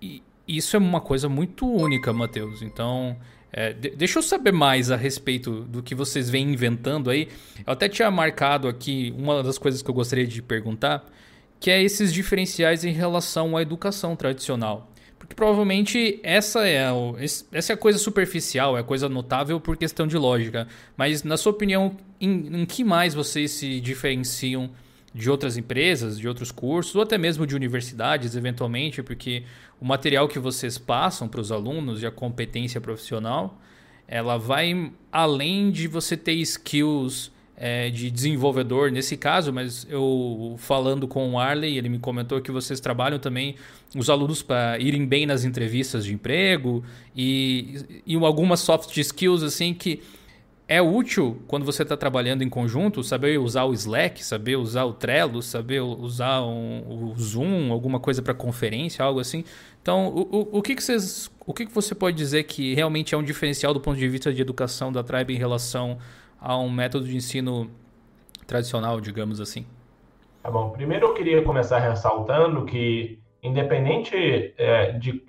[0.01, 2.61] E isso é uma coisa muito única, Matheus.
[2.61, 3.17] Então,
[3.51, 7.27] é, deixa eu saber mais a respeito do que vocês vêm inventando aí.
[7.65, 11.05] Eu até tinha marcado aqui uma das coisas que eu gostaria de perguntar,
[11.59, 14.91] que é esses diferenciais em relação à educação tradicional.
[15.17, 16.93] Porque provavelmente essa é, a,
[17.51, 20.67] essa é a coisa superficial, é a coisa notável por questão de lógica.
[20.95, 24.71] Mas, na sua opinião, em, em que mais vocês se diferenciam
[25.13, 29.43] de outras empresas, de outros cursos, ou até mesmo de universidades, eventualmente, porque
[29.79, 33.59] o material que vocês passam para os alunos e a competência profissional,
[34.07, 41.07] ela vai além de você ter skills é, de desenvolvedor nesse caso, mas eu falando
[41.07, 43.55] com o Arley, ele me comentou que vocês trabalham também
[43.93, 49.73] os alunos para irem bem nas entrevistas de emprego e, e algumas soft skills assim
[49.73, 50.01] que
[50.69, 54.93] é útil quando você está trabalhando em conjunto, saber usar o Slack, saber usar o
[54.93, 59.43] Trello, saber usar um, o Zoom, alguma coisa para conferência, algo assim.
[59.81, 63.15] Então, o, o, o, que, que, vocês, o que, que você pode dizer que realmente
[63.15, 65.97] é um diferencial do ponto de vista de educação da Tribe em relação
[66.39, 67.67] a um método de ensino
[68.45, 69.65] tradicional, digamos assim?
[70.43, 70.69] Tá bom.
[70.69, 75.19] Primeiro eu queria começar ressaltando que, independente é, de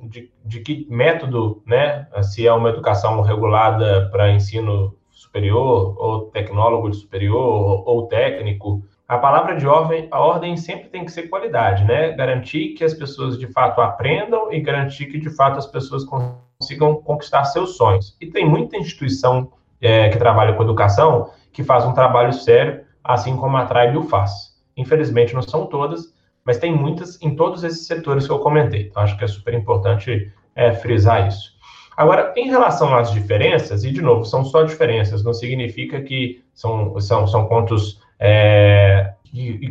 [0.00, 6.90] de, de que método, né, se é uma educação regulada para ensino superior, ou tecnólogo
[6.90, 11.84] de superior, ou, técnico, a palavra de ordem, a ordem sempre tem que ser qualidade,
[11.84, 12.12] né?
[12.12, 16.96] Garantir que as pessoas de fato aprendam e garantir que de fato as pessoas consigam
[16.96, 18.16] conquistar seus sonhos.
[18.20, 23.36] E tem muita instituição é, que trabalha com educação que faz um trabalho sério, assim
[23.36, 24.56] como a Tribe o faz.
[24.76, 26.12] Infelizmente não são todas,
[26.46, 28.82] mas tem muitas em todos esses setores que eu comentei.
[28.82, 31.56] Então, acho que é super importante é, frisar isso.
[31.96, 36.98] Agora, em relação às diferenças, e de novo, são só diferenças, não significa que são,
[37.00, 38.00] são, são pontos.
[38.20, 39.12] É,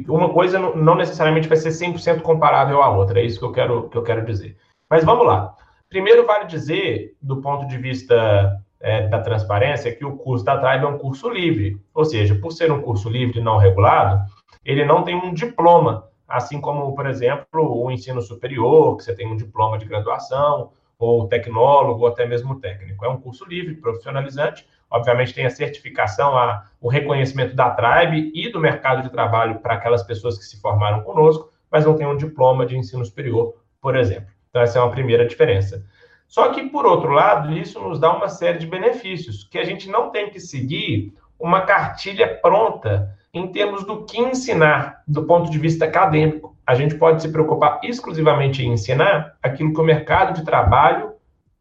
[0.08, 3.90] uma coisa não necessariamente vai ser 100% comparável à outra, é isso que eu, quero,
[3.90, 4.58] que eu quero dizer.
[4.90, 5.56] Mas vamos lá.
[5.90, 10.84] Primeiro, vale dizer, do ponto de vista é, da transparência, que o curso da Tribe
[10.84, 11.80] é um curso livre.
[11.94, 14.26] Ou seja, por ser um curso livre e não regulado,
[14.64, 19.28] ele não tem um diploma assim como, por exemplo, o ensino superior, que você tem
[19.28, 23.06] um diploma de graduação, ou tecnólogo, ou até mesmo técnico.
[23.06, 28.50] É um curso livre, profissionalizante, obviamente tem a certificação, a, o reconhecimento da Tribe e
[28.50, 32.18] do mercado de trabalho para aquelas pessoas que se formaram conosco, mas não tem um
[32.18, 34.30] diploma de ensino superior, por exemplo.
[34.50, 35.86] Então, essa é uma primeira diferença.
[36.28, 39.90] Só que, por outro lado, isso nos dá uma série de benefícios, que a gente
[39.90, 45.60] não tem que seguir uma cartilha pronta em termos do que ensinar do ponto de
[45.60, 46.56] vista acadêmico.
[46.66, 51.14] A gente pode se preocupar exclusivamente em ensinar aquilo que o mercado de trabalho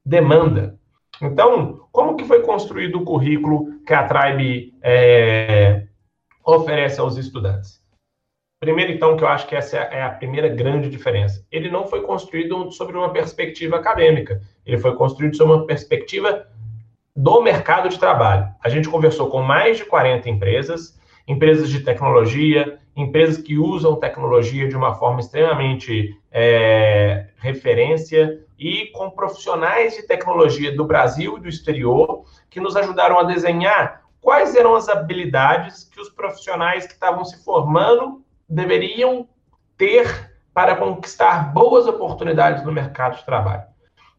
[0.05, 0.79] demanda.
[1.21, 5.85] Então, como que foi construído o currículo que a Tribe é,
[6.45, 7.83] oferece aos estudantes?
[8.61, 11.45] Primeiro, então, que eu acho que essa é a primeira grande diferença.
[11.53, 16.47] Ele não foi construído sobre uma perspectiva acadêmica, ele foi construído sobre uma perspectiva
[17.15, 18.49] do mercado de trabalho.
[18.63, 24.69] A gente conversou com mais de 40 empresas, empresas de tecnologia, empresas que usam tecnologia
[24.69, 31.49] de uma forma extremamente é, referência e com profissionais de tecnologia do Brasil e do
[31.49, 37.25] exterior que nos ajudaram a desenhar quais eram as habilidades que os profissionais que estavam
[37.25, 39.29] se formando deveriam
[39.77, 43.74] ter para conquistar boas oportunidades no mercado de trabalho.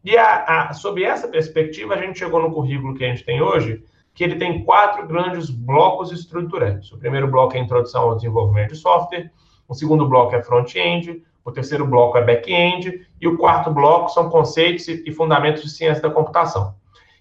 [0.06, 3.42] E a, a, sob essa perspectiva, a gente chegou no currículo que a gente tem
[3.42, 3.82] hoje,
[4.14, 6.92] que ele tem quatro grandes blocos estruturantes.
[6.92, 9.32] O primeiro bloco é a introdução ao desenvolvimento de software,
[9.66, 14.30] o segundo bloco é front-end, o terceiro bloco é back-end e o quarto bloco são
[14.30, 16.76] conceitos e fundamentos de ciência da computação.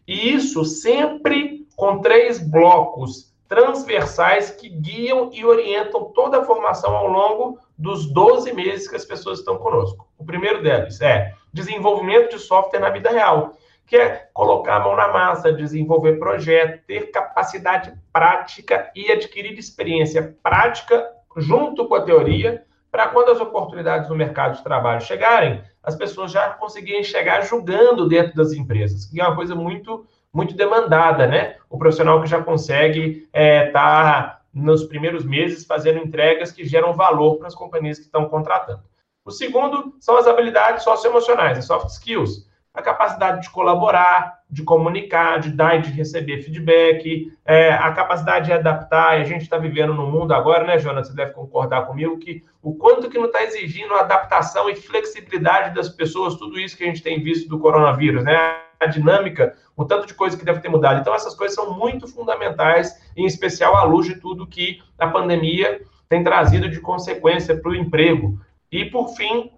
[0.07, 7.07] E isso sempre com três blocos transversais que guiam e orientam toda a formação ao
[7.07, 10.07] longo dos 12 meses que as pessoas estão conosco.
[10.17, 13.53] O primeiro deles é desenvolvimento de software na vida real
[13.85, 20.35] que é colocar a mão na massa, desenvolver projeto, ter capacidade prática e adquirir experiência
[20.41, 25.95] prática junto com a teoria, para quando as oportunidades no mercado de trabalho chegarem, as
[25.95, 30.05] pessoas já conseguirem chegar julgando dentro das empresas, que é uma coisa muito
[30.35, 31.55] muito demandada, né?
[31.69, 36.93] O profissional que já consegue estar é, tá nos primeiros meses fazendo entregas que geram
[36.93, 38.83] valor para as companhias que estão contratando.
[39.23, 42.45] O segundo são as habilidades socioemocionais, as soft skills
[42.75, 48.47] a capacidade de colaborar, de comunicar, de dar e de receber feedback, é, a capacidade
[48.47, 49.17] de adaptar.
[49.17, 51.07] E a gente está vivendo no mundo agora, né, Jonas?
[51.07, 55.87] Você deve concordar comigo que o quanto que não está exigindo adaptação e flexibilidade das
[55.87, 58.35] pessoas, tudo isso que a gente tem visto do coronavírus, né?
[58.79, 60.99] A dinâmica, o tanto de coisa que deve ter mudado.
[60.99, 65.81] Então, essas coisas são muito fundamentais, em especial à luz de tudo que a pandemia
[66.07, 68.39] tem trazido de consequência para o emprego.
[68.71, 69.51] E, por fim,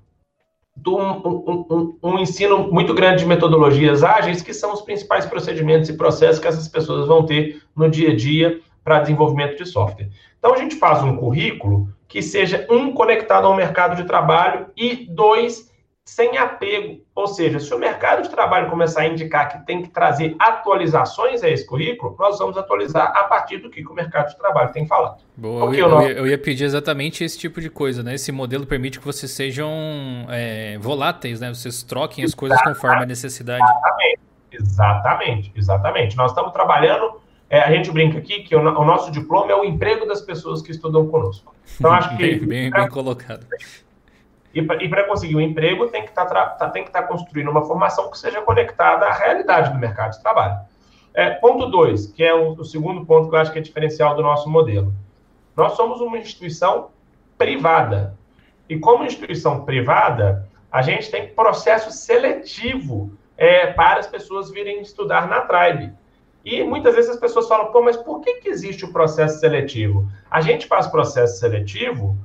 [0.86, 5.98] um, um, um, ensino muito grande de metodologias ágeis, que são os principais procedimentos e
[5.98, 10.10] processos que essas pessoas vão ter no dia a dia para desenvolvimento de software.
[10.38, 15.08] Então, a gente faz um currículo que seja, um, conectado ao mercado de trabalho e,
[15.10, 15.67] dois,
[16.08, 17.02] sem apego.
[17.14, 21.44] Ou seja, se o mercado de trabalho começar a indicar que tem que trazer atualizações
[21.44, 24.88] a esse currículo, nós vamos atualizar a partir do que o mercado de trabalho tem
[24.88, 25.22] falado.
[25.36, 28.16] Boa, eu, eu, ia, eu, ia, pedir exatamente esse tipo de coisa, né?
[28.16, 29.70] Esse modelo permite que vocês sejam
[30.30, 31.54] é, voláteis, né?
[31.54, 33.62] Vocês troquem as coisas conforme a necessidade.
[33.62, 36.18] Exatamente, exatamente, exatamente.
[36.18, 39.66] Nós estamos trabalhando, é, a gente brinca aqui que o, o, nosso diploma é o
[39.66, 41.54] emprego das pessoas que estudam conosco.
[41.78, 42.16] Então, acho que...
[42.40, 43.46] bem, bem, bem colocado.
[44.54, 48.10] E para conseguir um emprego, tem que tá estar tá, que tá construindo uma formação
[48.10, 50.60] que seja conectada à realidade do mercado de trabalho.
[51.14, 54.16] É, ponto 2, que é o, o, segundo ponto que eu acho que é diferencial
[54.16, 54.94] do nosso modelo.
[55.56, 56.90] Nós somos uma instituição
[57.38, 58.18] privada.
[58.70, 65.28] E como instituição privada, a gente tem processo seletivo é, para as pessoas virem estudar
[65.28, 65.94] na Tribe.
[66.44, 70.08] E muitas vezes as pessoas falam, pô, mas por que, que existe o processo seletivo?
[70.30, 72.18] A gente faz processo seletivo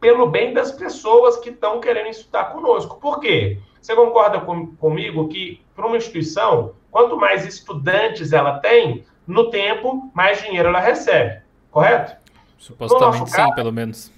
[0.00, 2.98] pelo bem das pessoas que estão querendo estudar conosco.
[2.98, 3.58] Por quê?
[3.80, 10.10] Você concorda com, comigo que, para uma instituição, quanto mais estudantes ela tem, no tempo,
[10.14, 11.42] mais dinheiro ela recebe.
[11.70, 12.16] Correto?
[12.58, 14.12] Supostamente caso, sim, pelo menos.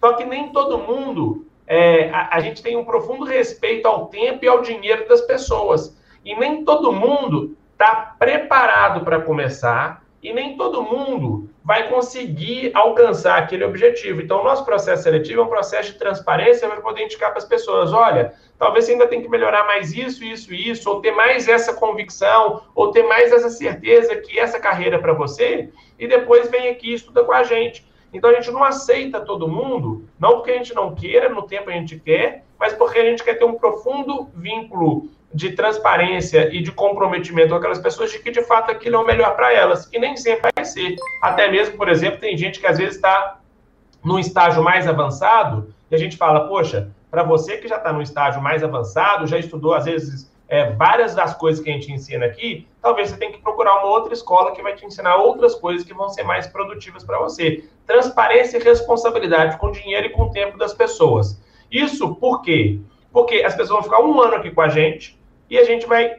[0.00, 1.46] Só que nem todo mundo.
[1.66, 5.96] É, a, a gente tem um profundo respeito ao tempo e ao dinheiro das pessoas.
[6.24, 13.38] E nem todo mundo está preparado para começar e nem todo mundo vai conseguir alcançar
[13.38, 14.20] aquele objetivo.
[14.20, 17.44] Então, o nosso processo seletivo é um processo de transparência para poder indicar para as
[17.44, 21.48] pessoas: olha, talvez você ainda tenha que melhorar mais isso, isso, isso, ou ter mais
[21.48, 26.48] essa convicção, ou ter mais essa certeza que essa carreira é para você, e depois
[26.50, 27.84] vem aqui e estuda com a gente.
[28.12, 31.68] Então, a gente não aceita todo mundo, não porque a gente não queira, no tempo
[31.68, 36.62] a gente quer, mas porque a gente quer ter um profundo vínculo de transparência e
[36.62, 39.86] de comprometimento com aquelas pessoas de que de fato aquilo é o melhor para elas.
[39.92, 40.96] E nem sempre vai ser.
[41.22, 43.38] Até mesmo, por exemplo, tem gente que às vezes está
[44.02, 48.00] num estágio mais avançado e a gente fala, poxa, para você que já está no
[48.00, 52.24] estágio mais avançado, já estudou às vezes é, várias das coisas que a gente ensina
[52.24, 55.86] aqui, talvez você tenha que procurar uma outra escola que vai te ensinar outras coisas
[55.86, 57.62] que vão ser mais produtivas para você.
[57.86, 61.38] Transparência e responsabilidade com o dinheiro e com o tempo das pessoas.
[61.70, 62.80] Isso por quê?
[63.12, 66.16] Porque as pessoas vão ficar um ano aqui com a gente, e a gente vai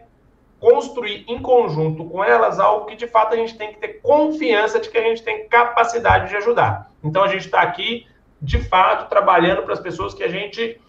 [0.59, 4.79] construir em conjunto com elas algo que de fato a gente tem que ter confiança
[4.79, 6.91] de que a gente tem capacidade de ajudar.
[7.03, 8.07] Então a gente está aqui,
[8.41, 10.79] de fato, trabalhando para as pessoas que a gente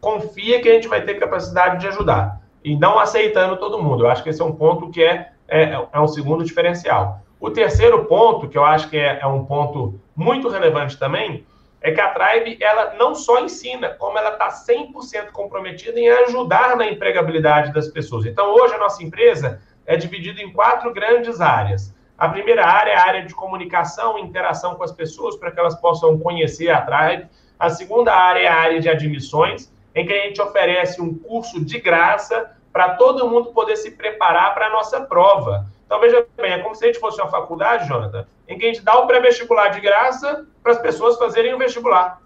[0.00, 2.40] confia que a gente vai ter capacidade de ajudar.
[2.62, 4.04] E não aceitando todo mundo.
[4.04, 7.20] Eu acho que esse é um ponto que é, é, é um segundo diferencial.
[7.40, 11.44] O terceiro ponto, que eu acho que é, é um ponto muito relevante também,
[11.80, 16.76] é que a Tribe ela não só ensina, como ela está 100% comprometida em ajudar
[16.76, 18.26] na empregabilidade das pessoas.
[18.26, 21.94] Então, hoje a nossa empresa é dividida em quatro grandes áreas.
[22.18, 25.60] A primeira área é a área de comunicação e interação com as pessoas, para que
[25.60, 27.28] elas possam conhecer a Tribe.
[27.58, 31.64] A segunda área é a área de admissões, em que a gente oferece um curso
[31.64, 35.66] de graça para todo mundo poder se preparar para a nossa prova.
[35.86, 38.68] Então, veja bem, é como se a gente fosse uma faculdade, Jonathan, em que a
[38.68, 42.20] gente dá o pré-vestibular de graça para as pessoas fazerem o vestibular.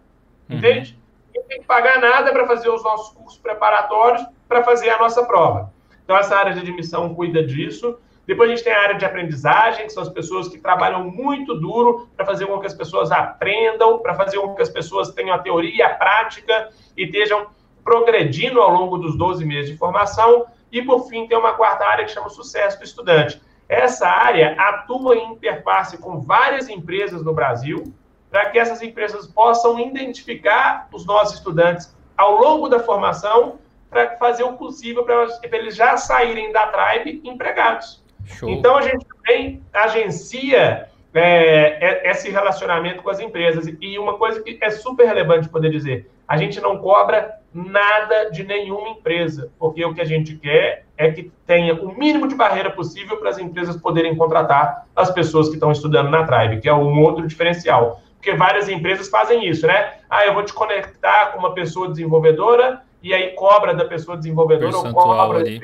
[0.49, 0.57] Uhum.
[0.57, 0.99] Entende?
[1.37, 5.25] Não tem que pagar nada para fazer os nossos cursos preparatórios para fazer a nossa
[5.25, 5.73] prova.
[6.05, 7.99] Então, essa área de admissão cuida disso.
[8.27, 11.55] Depois a gente tem a área de aprendizagem, que são as pessoas que trabalham muito
[11.55, 15.35] duro para fazer com que as pessoas aprendam, para fazer com que as pessoas tenham
[15.35, 17.49] a teoria a prática e estejam
[17.85, 20.47] progredindo ao longo dos 12 meses de formação.
[20.71, 23.41] E, por fim, tem uma quarta área que chama sucesso do estudante.
[23.71, 27.95] Essa área atua em interface com várias empresas no Brasil,
[28.29, 34.43] para que essas empresas possam identificar os nossos estudantes ao longo da formação, para fazer
[34.43, 38.03] o possível para eles já saírem da Tribe empregados.
[38.27, 38.49] Show.
[38.49, 43.67] Então, a gente também agencia é, é, esse relacionamento com as empresas.
[43.81, 48.45] E uma coisa que é super relevante poder dizer: a gente não cobra nada de
[48.45, 52.71] nenhuma empresa, porque o que a gente quer é que tenha o mínimo de barreira
[52.71, 56.75] possível para as empresas poderem contratar as pessoas que estão estudando na Tribe, que é
[56.75, 58.01] um outro diferencial.
[58.17, 59.95] Porque várias empresas fazem isso, né?
[60.09, 64.77] Ah, eu vou te conectar com uma pessoa desenvolvedora e aí cobra da pessoa desenvolvedora
[64.77, 65.61] ou cobra um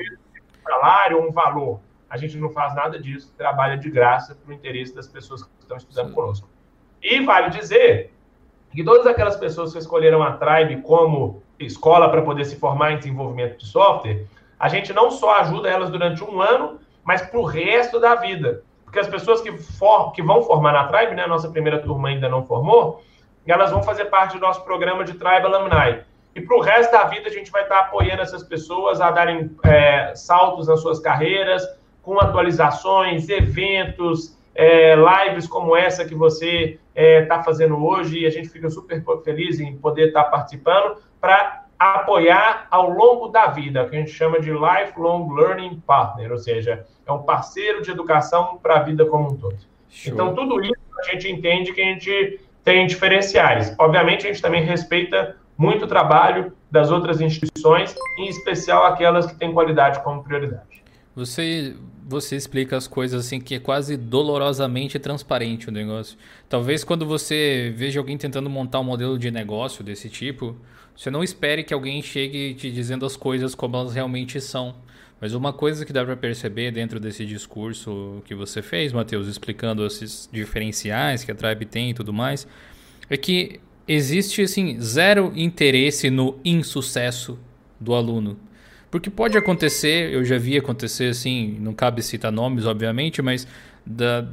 [0.63, 1.79] salário, um valor.
[2.09, 5.49] A gente não faz nada disso, trabalha de graça para o interesse das pessoas que
[5.59, 6.13] estão estudando Sim.
[6.13, 6.49] conosco.
[7.01, 8.11] E vale dizer
[8.71, 12.97] que todas aquelas pessoas que escolheram a Tribe como escola para poder se formar em
[12.97, 14.25] desenvolvimento de software,
[14.59, 18.63] a gente não só ajuda elas durante um ano, mas para o resto da vida.
[18.83, 22.09] Porque as pessoas que, for, que vão formar na Tribe, né, a nossa primeira turma
[22.09, 23.03] ainda não formou,
[23.45, 26.01] elas vão fazer parte do nosso programa de Tribe Alumni.
[26.35, 29.51] E para o resto da vida, a gente vai estar apoiando essas pessoas a darem
[29.63, 31.65] é, saltos nas suas carreiras,
[32.01, 38.25] com atualizações, eventos, é, lives como essa que você está é, tá fazendo hoje, e
[38.25, 43.47] a gente fica super feliz em poder estar tá participando, para apoiar ao longo da
[43.47, 47.91] vida, que a gente chama de lifelong learning partner, ou seja, é um parceiro de
[47.91, 49.57] educação para a vida como um todo.
[49.89, 50.13] Show.
[50.13, 53.73] Então, tudo isso a gente entende que a gente tem diferenciais.
[53.77, 59.35] Obviamente, a gente também respeita muito o trabalho das outras instituições, em especial aquelas que
[59.35, 60.83] têm qualidade como prioridade.
[61.15, 61.75] Você,
[62.07, 66.17] você explica as coisas assim que é quase dolorosamente transparente o negócio.
[66.47, 70.55] Talvez quando você veja alguém tentando montar um modelo de negócio desse tipo,
[70.97, 74.73] você não espere que alguém chegue te dizendo as coisas como elas realmente são.
[75.21, 79.85] Mas uma coisa que dá para perceber dentro desse discurso que você fez, Matheus, explicando
[79.85, 82.47] esses diferenciais que a Tribe tem e tudo mais,
[83.09, 87.37] é que existe assim zero interesse no insucesso
[87.79, 88.35] do aluno.
[88.89, 93.47] Porque pode acontecer, eu já vi acontecer assim, não cabe citar nomes, obviamente, mas
[93.85, 94.27] da,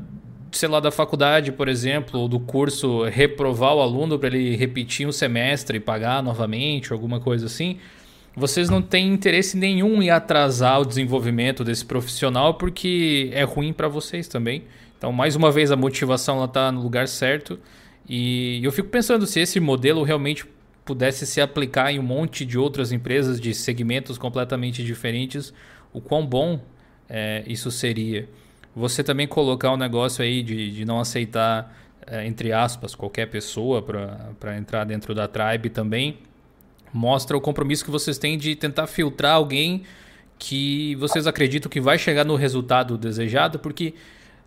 [0.56, 5.06] sei lá, da faculdade, por exemplo, ou do curso reprovar o aluno para ele repetir
[5.06, 7.78] um semestre e pagar novamente, alguma coisa assim.
[8.36, 13.86] Vocês não têm interesse nenhum em atrasar o desenvolvimento desse profissional porque é ruim para
[13.86, 14.64] vocês também.
[14.98, 17.58] Então, mais uma vez, a motivação está no lugar certo.
[18.08, 20.44] E eu fico pensando se esse modelo realmente
[20.84, 25.52] pudesse se aplicar em um monte de outras empresas de segmentos completamente diferentes,
[25.92, 26.60] o quão bom
[27.08, 28.28] é, isso seria.
[28.74, 31.74] Você também colocar um negócio aí de, de não aceitar,
[32.06, 36.18] é, entre aspas, qualquer pessoa para entrar dentro da tribe também,
[36.92, 39.82] mostra o compromisso que vocês têm de tentar filtrar alguém
[40.38, 43.94] que vocês acreditam que vai chegar no resultado desejado, porque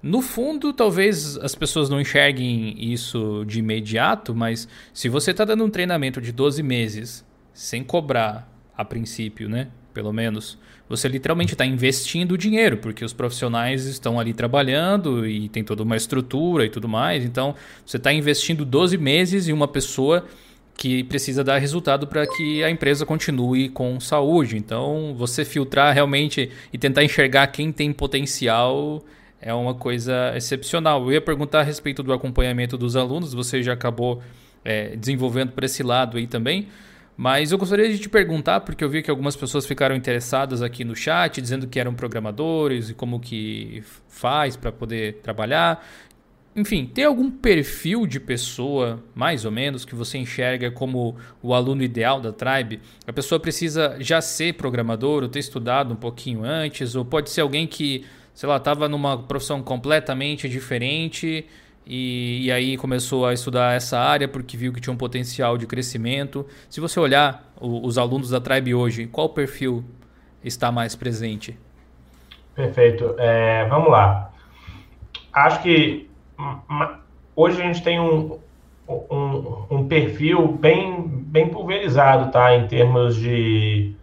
[0.02, 5.64] no fundo, talvez as pessoas não enxerguem isso de imediato, mas se você está dando
[5.64, 8.48] um treinamento de 12 meses sem cobrar
[8.78, 9.70] a princípio, né?
[9.98, 15.64] Pelo menos, você literalmente está investindo dinheiro, porque os profissionais estão ali trabalhando e tem
[15.64, 17.26] toda uma estrutura e tudo mais.
[17.26, 20.24] Então, você está investindo 12 meses em uma pessoa
[20.78, 24.56] que precisa dar resultado para que a empresa continue com saúde.
[24.56, 29.04] Então, você filtrar realmente e tentar enxergar quem tem potencial
[29.42, 31.04] é uma coisa excepcional.
[31.06, 34.22] Eu ia perguntar a respeito do acompanhamento dos alunos, você já acabou
[34.64, 36.68] é, desenvolvendo para esse lado aí também.
[37.18, 40.84] Mas eu gostaria de te perguntar, porque eu vi que algumas pessoas ficaram interessadas aqui
[40.84, 45.84] no chat, dizendo que eram programadores e como que faz para poder trabalhar.
[46.56, 51.82] Enfim, tem algum perfil de pessoa, mais ou menos, que você enxerga como o aluno
[51.82, 52.80] ideal da Tribe?
[53.08, 57.42] A pessoa precisa já ser programador ou ter estudado um pouquinho antes, ou pode ser
[57.42, 58.06] alguém que
[58.38, 61.44] sei lá, estava numa profissão completamente diferente
[61.90, 65.66] e, e, aí começou a estudar essa área porque viu que tinha um potencial de
[65.66, 66.46] crescimento.
[66.70, 69.86] Se você olhar o, os alunos da Tribe hoje, qual perfil
[70.44, 71.58] está mais presente?
[72.54, 73.16] Perfeito.
[73.18, 74.34] É, vamos lá.
[75.32, 76.10] Acho que
[77.36, 78.38] hoje a gente tem um,
[78.90, 82.56] um, um, perfil bem, bem pulverizado, tá?
[82.56, 83.94] Em termos de,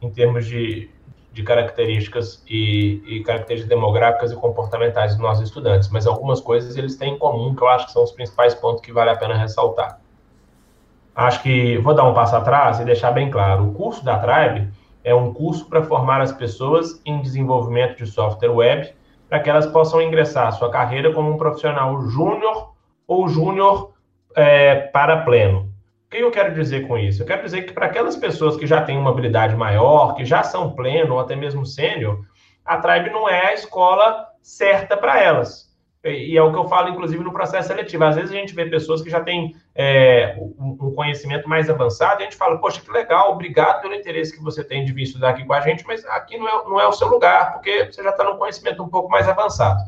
[0.00, 0.88] em termos de,
[1.34, 6.94] de características e, e, características demográficas e comportamentais dos nossos estudantes, mas algumas coisas eles
[6.94, 9.36] têm em comum que eu acho que são os principais pontos que vale a pena
[9.36, 9.98] ressaltar.
[11.12, 14.72] Acho que vou dar um passo atrás e deixar bem claro: o curso da Tribe
[15.02, 18.94] é um curso para formar as pessoas em desenvolvimento de software web
[19.28, 22.72] para que elas possam ingressar a sua carreira como um profissional júnior
[23.08, 23.92] ou júnior
[24.36, 25.63] é, para pleno
[26.18, 27.22] que eu quero dizer com isso?
[27.22, 30.42] Eu quero dizer que para aquelas pessoas que já têm uma habilidade maior, que já
[30.42, 32.20] são pleno ou até mesmo sênior,
[32.64, 35.72] a Tribe não é a escola certa para elas.
[36.04, 38.04] E é o que eu falo, inclusive, no processo seletivo.
[38.04, 42.22] Às vezes a gente vê pessoas que já têm é, um conhecimento mais avançado e
[42.22, 45.30] a gente fala, poxa, que legal, obrigado pelo interesse que você tem de vir estudar
[45.30, 48.02] aqui com a gente, mas aqui não é, não é o seu lugar, porque você
[48.02, 49.80] já está num conhecimento um pouco mais avançado.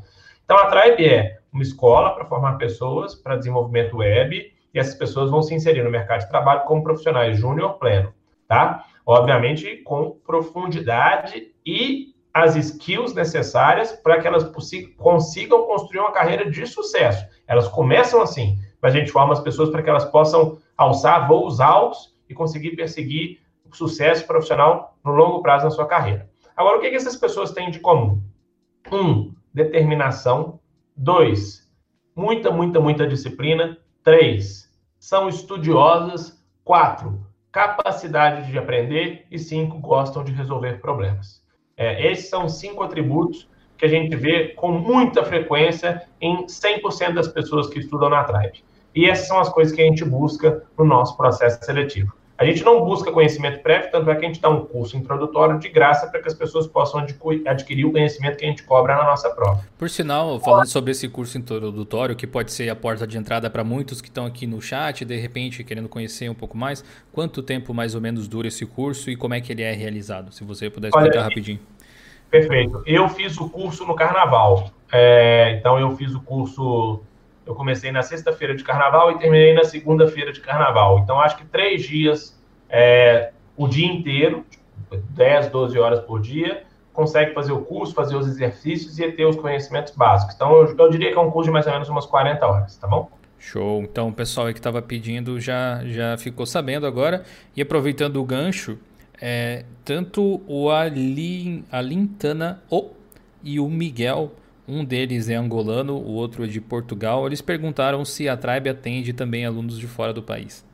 [0.42, 5.30] Então, a Tribe é uma escola para formar pessoas para desenvolvimento web, e essas pessoas
[5.30, 8.12] vão se inserir no mercado de trabalho como profissionais júnior pleno,
[8.46, 8.84] tá?
[9.06, 14.44] Obviamente com profundidade e as skills necessárias para que elas
[14.98, 17.26] consigam construir uma carreira de sucesso.
[17.46, 21.58] Elas começam assim, mas a gente forma as pessoas para que elas possam alçar voos
[21.58, 23.40] altos e conseguir perseguir
[23.72, 26.28] sucesso profissional no longo prazo na sua carreira.
[26.56, 28.22] Agora, o que, que essas pessoas têm de comum?
[28.90, 30.60] Um, determinação.
[30.96, 31.70] Dois,
[32.14, 33.78] muita, muita, muita disciplina.
[34.02, 34.65] Três,
[35.06, 36.36] são estudiosas.
[36.64, 39.24] Quatro, capacidade de aprender.
[39.30, 41.40] E cinco, gostam de resolver problemas.
[41.76, 43.48] É, esses são cinco atributos
[43.78, 48.64] que a gente vê com muita frequência em 100% das pessoas que estudam na Tribe.
[48.96, 52.12] E essas são as coisas que a gente busca no nosso processo seletivo.
[52.38, 55.58] A gente não busca conhecimento prévio, tanto é que a gente dá um curso introdutório
[55.58, 57.00] de graça para que as pessoas possam
[57.46, 59.64] adquirir o conhecimento que a gente cobra na nossa prova.
[59.78, 63.64] Por sinal, falando sobre esse curso introdutório, que pode ser a porta de entrada para
[63.64, 67.72] muitos que estão aqui no chat, de repente querendo conhecer um pouco mais, quanto tempo
[67.72, 70.30] mais ou menos dura esse curso e como é que ele é realizado?
[70.30, 71.60] Se você puder explicar Olha, rapidinho.
[72.30, 72.82] Perfeito.
[72.84, 74.70] Eu fiz o curso no carnaval.
[74.92, 77.00] É, então, eu fiz o curso
[77.46, 80.98] eu comecei na sexta-feira de carnaval e terminei na segunda-feira de carnaval.
[80.98, 82.36] Então, acho que três dias,
[82.68, 84.44] é, o dia inteiro,
[85.10, 89.36] 10, 12 horas por dia, consegue fazer o curso, fazer os exercícios e ter os
[89.36, 90.34] conhecimentos básicos.
[90.34, 92.76] Então, eu, eu diria que é um curso de mais ou menos umas 40 horas,
[92.76, 93.08] tá bom?
[93.38, 93.82] Show.
[93.82, 97.22] Então, o pessoal aí que estava pedindo já, já ficou sabendo agora.
[97.54, 98.78] E aproveitando o gancho,
[99.20, 102.90] é, tanto o Alin, Alintana oh,
[103.42, 104.32] e o Miguel
[104.68, 107.26] um deles é angolano, o outro é de Portugal.
[107.26, 110.64] Eles perguntaram se a Tribe atende também alunos de fora do país.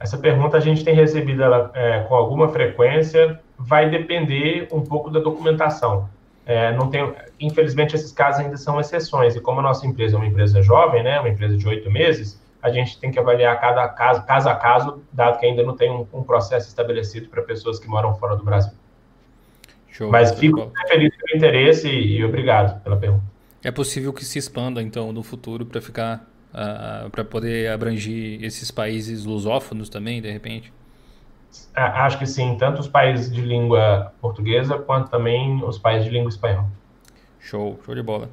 [0.00, 5.10] Essa pergunta a gente tem recebido ela, é, com alguma frequência, vai depender um pouco
[5.10, 6.08] da documentação.
[6.46, 10.18] É, não tem, infelizmente, esses casos ainda são exceções, e como a nossa empresa é
[10.18, 13.86] uma empresa jovem, né, uma empresa de oito meses, a gente tem que avaliar cada
[13.88, 17.78] caso, caso a caso, dado que ainda não tem um, um processo estabelecido para pessoas
[17.78, 18.72] que moram fora do Brasil.
[19.90, 23.24] Show, Mas fico feliz pelo interesse e obrigado pela pergunta.
[23.62, 26.28] É possível que se expanda, então, no futuro para ficar.
[26.48, 30.72] Uh, para poder abranger esses países lusófonos também, de repente?
[31.74, 36.30] Acho que sim, tanto os países de língua portuguesa quanto também os países de língua
[36.30, 36.66] espanhola.
[37.38, 38.30] Show, show de bola.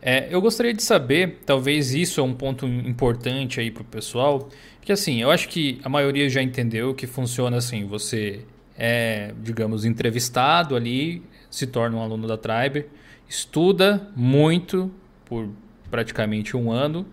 [0.00, 4.48] É, eu gostaria de saber, talvez isso é um ponto importante aí para o pessoal,
[4.80, 8.44] que assim, eu acho que a maioria já entendeu que funciona assim, você
[8.78, 12.86] é, digamos, entrevistado ali, se torna um aluno da Tribe,
[13.28, 14.90] estuda muito
[15.24, 15.48] por
[15.90, 17.04] praticamente um ano,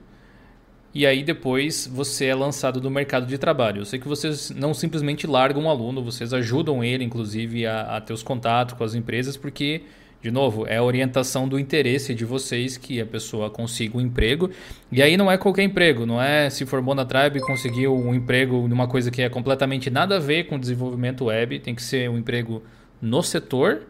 [0.93, 3.81] e aí depois você é lançado no mercado de trabalho.
[3.81, 8.01] Eu sei que vocês não simplesmente largam um aluno, vocês ajudam ele, inclusive, a, a
[8.01, 9.81] ter os contatos com as empresas, porque
[10.25, 14.49] de novo, é a orientação do interesse de vocês que a pessoa consiga um emprego.
[14.91, 18.11] E aí não é qualquer emprego, não é se formou na Tribe e conseguiu um
[18.11, 21.59] emprego numa coisa que é completamente nada a ver com desenvolvimento web.
[21.59, 22.63] Tem que ser um emprego
[22.99, 23.83] no setor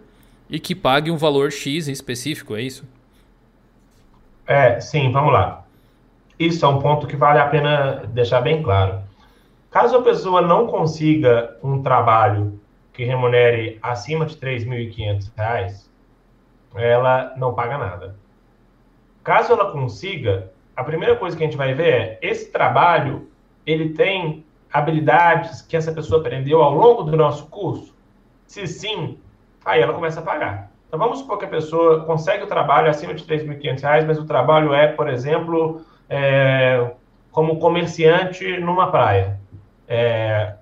[0.50, 2.84] e que pague um valor X em específico, é isso?
[4.46, 5.66] É, sim, vamos lá.
[6.38, 9.00] Isso é um ponto que vale a pena deixar bem claro.
[9.72, 12.60] Caso a pessoa não consiga um trabalho
[12.92, 15.86] que remunere acima de R$ 3.500,
[16.76, 18.16] ela não paga nada.
[19.24, 23.30] Caso ela consiga, a primeira coisa que a gente vai ver é esse trabalho,
[23.66, 27.96] ele tem habilidades que essa pessoa aprendeu ao longo do nosso curso?
[28.46, 29.18] Se sim,
[29.64, 30.72] aí ela começa a pagar.
[30.88, 34.26] Então vamos supor que a pessoa consegue o trabalho acima de R$ 3.500, mas o
[34.26, 36.92] trabalho é, por exemplo, é,
[37.32, 39.40] como comerciante numa praia.
[39.88, 40.56] É,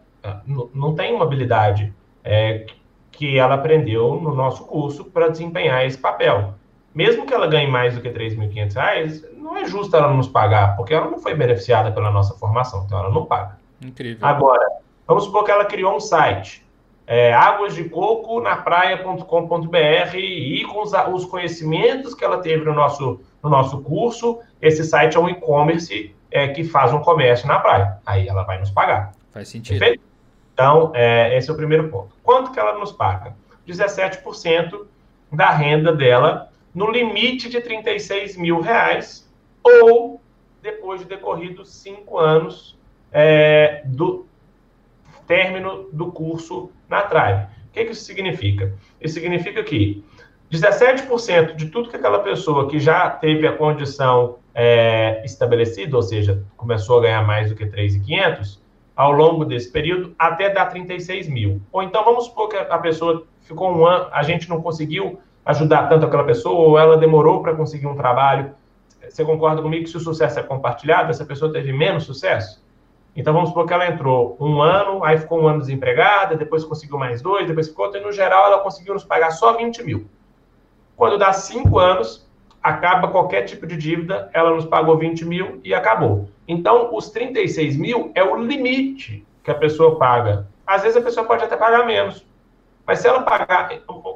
[0.45, 1.93] não tem uma habilidade
[2.23, 2.65] é,
[3.13, 6.55] que ela aprendeu no nosso curso para desempenhar esse papel.
[6.93, 10.75] Mesmo que ela ganhe mais do que R$ 3.500, não é justo ela nos pagar,
[10.75, 13.57] porque ela não foi beneficiada pela nossa formação, então ela não paga.
[13.81, 14.23] Incrível.
[14.25, 14.65] Agora,
[15.07, 16.63] vamos supor que ela criou um site,
[17.05, 24.39] é, águasdecoco.napraia.com.br e com os, os, conhecimentos que ela teve no nosso, no nosso curso,
[24.61, 27.97] esse site é um e-commerce é, que faz um comércio na praia.
[28.05, 29.13] Aí ela vai nos pagar.
[29.31, 29.79] Faz sentido.
[29.79, 30.12] Perfeito?
[30.53, 32.15] Então, é, esse é o primeiro ponto.
[32.23, 33.35] Quanto que ela nos paga?
[33.67, 34.85] 17%
[35.31, 39.29] da renda dela no limite de 36 mil reais
[39.63, 40.21] ou
[40.61, 42.77] depois de decorridos cinco anos
[43.11, 44.25] é, do
[45.27, 47.47] término do curso na Tribe.
[47.67, 48.73] O que, que isso significa?
[49.01, 50.03] Isso significa que
[50.51, 56.45] 17% de tudo que aquela pessoa que já teve a condição é, estabelecida, ou seja,
[56.55, 58.59] começou a ganhar mais do que 3.500,
[58.95, 61.61] ao longo desse período até dar 36 mil.
[61.71, 65.87] Ou então vamos supor que a pessoa ficou um ano, a gente não conseguiu ajudar
[65.89, 68.53] tanto aquela pessoa, ou ela demorou para conseguir um trabalho.
[69.09, 72.63] Você concorda comigo que se o sucesso é compartilhado, essa pessoa teve menos sucesso?
[73.15, 76.97] Então vamos supor que ela entrou um ano, aí ficou um ano desempregada, depois conseguiu
[76.97, 80.07] mais dois, depois ficou outro, e no geral ela conseguiu nos pagar só 20 mil.
[80.95, 82.27] Quando dá cinco anos,
[82.63, 86.29] acaba qualquer tipo de dívida, ela nos pagou 20 mil e acabou.
[86.47, 90.47] Então, os 36 mil é o limite que a pessoa paga.
[90.65, 92.25] Às vezes a pessoa pode até pagar menos.
[92.87, 93.69] Mas se ela pagar,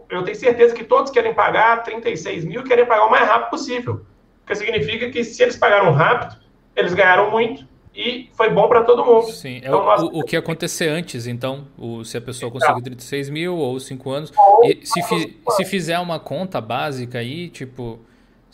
[0.10, 3.50] eu tenho certeza que todos querem pagar 36 mil e querem pagar o mais rápido
[3.50, 4.06] possível.
[4.40, 6.38] Porque significa que se eles pagaram rápido,
[6.76, 9.32] eles ganharam muito e foi bom para todo mundo.
[9.32, 10.02] Sim, é então, nós...
[10.02, 14.10] o, o, que acontecer antes, então, o, se a pessoa conseguir 36 mil ou 5
[14.12, 14.34] anos.
[14.38, 18.00] Ou, e se, fi, se fizer uma conta básica aí, tipo,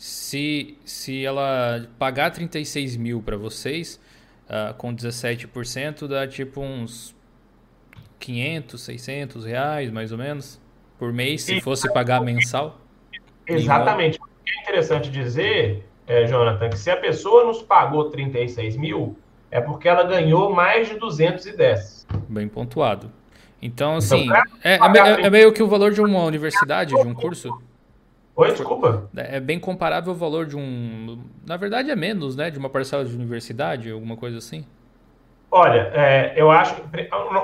[0.04, 3.98] se, se ela pagar 36 mil para vocês,
[4.44, 7.16] uh, com 17%, dá tipo uns
[8.20, 10.60] 500, 600 reais, mais ou menos,
[10.98, 12.78] por mês, se fosse pagar mensal?
[13.46, 14.18] Exatamente.
[14.18, 19.16] O que é interessante dizer, é, Jonathan, que se a pessoa nos pagou 36 mil,
[19.50, 22.06] é porque ela ganhou mais de 210.
[22.28, 23.10] Bem pontuado.
[23.62, 27.08] Então, então assim, então, é, é, é, meio que o valor de uma universidade, de
[27.08, 27.48] um curso?
[28.36, 29.08] Oi, desculpa.
[29.16, 31.22] É bem comparável ao valor de um.
[31.46, 32.50] Na verdade, é menos, né?
[32.50, 34.64] De uma parcela de universidade, alguma coisa assim.
[35.50, 36.82] Olha, é, eu acho que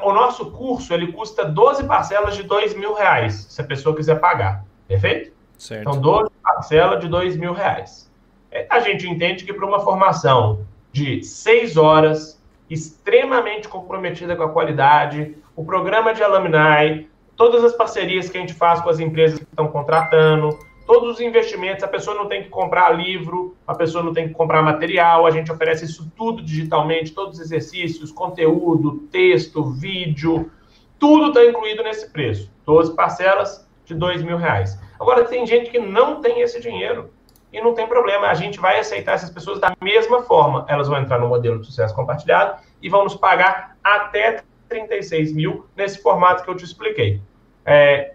[0.02, 4.18] o nosso curso ele custa 12 parcelas de 2 mil reais, se a pessoa quiser
[4.18, 4.64] pagar.
[4.88, 5.30] Perfeito?
[5.56, 5.82] Certo.
[5.82, 8.10] Então, 12 parcelas de 2 mil reais.
[8.50, 14.48] É, a gente entende que para uma formação de 6 horas, extremamente comprometida com a
[14.48, 19.38] qualidade, o programa de alumni, todas as parcerias que a gente faz com as empresas
[19.38, 20.58] que estão contratando,
[20.90, 24.34] todos os investimentos, a pessoa não tem que comprar livro, a pessoa não tem que
[24.34, 30.50] comprar material, a gente oferece isso tudo digitalmente, todos os exercícios, conteúdo, texto, vídeo,
[30.98, 32.52] tudo está incluído nesse preço.
[32.66, 34.80] 12 parcelas de dois mil reais.
[34.98, 37.10] Agora, tem gente que não tem esse dinheiro
[37.52, 40.66] e não tem problema, a gente vai aceitar essas pessoas da mesma forma.
[40.68, 45.66] Elas vão entrar no modelo de sucesso compartilhado e vão nos pagar até 36 mil
[45.76, 47.22] nesse formato que eu te expliquei.
[47.64, 48.14] É,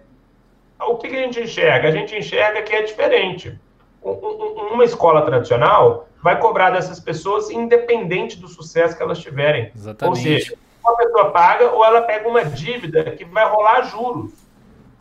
[0.80, 1.88] o que, que, a gente enxerga?
[1.88, 3.58] A gente enxerga que é diferente.
[4.04, 9.72] uma escola tradicional vai cobrar dessas pessoas independente do sucesso que elas tiverem.
[9.76, 10.18] Exatamente.
[10.18, 14.34] Ou seja, uma pessoa paga ou ela pega uma dívida que vai rolar juros.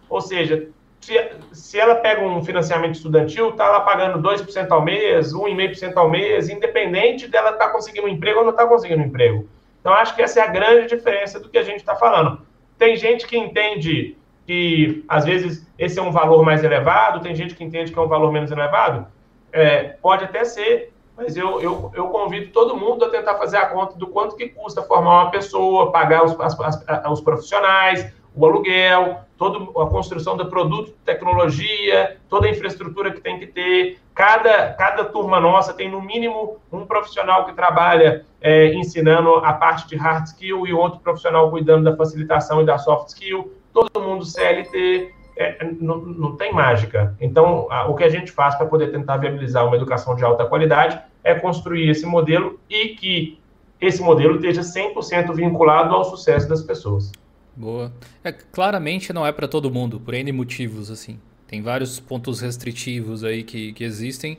[0.09, 0.69] Ou seja,
[1.01, 6.09] se, se ela pega um financiamento estudantil, está lá pagando 2% ao mês, 1,5% ao
[6.09, 9.49] mês, independente dela estar tá conseguindo um emprego ou não estar tá conseguindo um emprego.
[9.81, 12.41] Então, acho que essa é a grande diferença do que a gente está falando.
[12.79, 14.17] Tem gente que entende
[14.47, 18.03] que às vezes esse é um valor mais elevado, tem gente que entende que é
[18.03, 19.07] um valor menos elevado.
[19.53, 23.67] É, pode até ser, mas eu, eu, eu convido todo mundo a tentar fazer a
[23.67, 28.45] conta do quanto que custa formar uma pessoa, pagar os, as, as, os profissionais, o
[28.45, 34.01] aluguel, toda a construção do produto, tecnologia, toda a infraestrutura que tem que ter.
[34.13, 39.87] Cada, cada turma nossa tem, no mínimo, um profissional que trabalha é, ensinando a parte
[39.89, 44.25] de hard skill e outro profissional cuidando da facilitação e da soft skill todo mundo
[44.25, 47.17] CLT, é, não, não, tem mágica.
[47.21, 50.47] Então, a, o que a gente faz para poder tentar viabilizar uma educação de alta
[50.47, 53.39] qualidade é construir esse modelo e que
[53.81, 57.11] esse modelo esteja 100% vinculado ao sucesso das pessoas.
[57.57, 57.93] Boa.
[58.23, 61.19] É, claramente não é para todo mundo, por N motivos, assim.
[61.47, 64.39] Tem vários pontos restritivos aí que, que existem.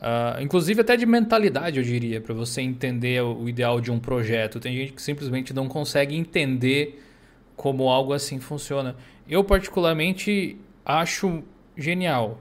[0.00, 4.00] Uh, inclusive até de mentalidade, eu diria, para você entender o, o ideal de um
[4.00, 4.58] projeto.
[4.58, 7.00] Tem gente que simplesmente não consegue entender
[7.62, 8.96] como algo assim funciona.
[9.28, 11.44] Eu, particularmente, acho
[11.76, 12.40] genial.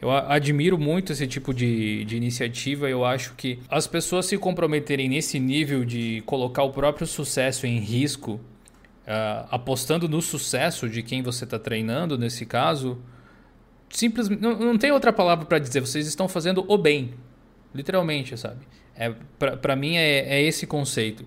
[0.00, 2.88] Eu admiro muito esse tipo de, de iniciativa.
[2.88, 7.78] Eu acho que as pessoas se comprometerem nesse nível de colocar o próprio sucesso em
[7.78, 8.40] risco,
[9.06, 12.98] uh, apostando no sucesso de quem você está treinando, nesse caso,
[13.90, 15.80] simplesmente não, não tem outra palavra para dizer.
[15.80, 17.12] Vocês estão fazendo o bem,
[17.74, 18.66] literalmente, sabe?
[18.96, 19.12] É,
[19.60, 21.26] para mim é, é esse conceito,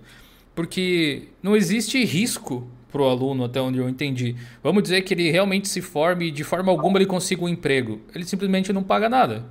[0.56, 2.68] porque não existe risco
[2.98, 4.36] para o aluno, até onde eu entendi.
[4.64, 8.02] Vamos dizer que ele realmente se forme e de forma alguma ele consiga um emprego.
[8.14, 9.46] Ele simplesmente não paga nada.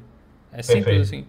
[0.52, 1.02] É simples Perfeito.
[1.02, 1.24] assim.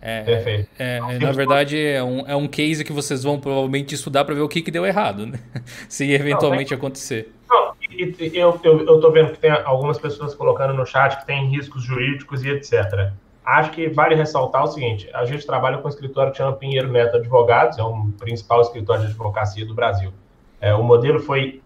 [0.00, 0.68] É, Perfeito.
[0.78, 4.34] É, é, na verdade, é um, é um case que vocês vão provavelmente estudar para
[4.34, 5.38] ver o que, que deu errado, né?
[5.88, 7.32] se eventualmente não, acontecer.
[7.48, 11.18] Não, e, e, eu, eu, eu tô vendo que tem algumas pessoas colocando no chat
[11.20, 13.12] que tem riscos jurídicos e etc.
[13.44, 17.16] Acho que vale ressaltar o seguinte: a gente trabalha com um escritório chama Pinheiro Neto
[17.16, 20.12] Advogados, é o principal escritório de advocacia do Brasil.
[20.60, 21.61] É, o modelo foi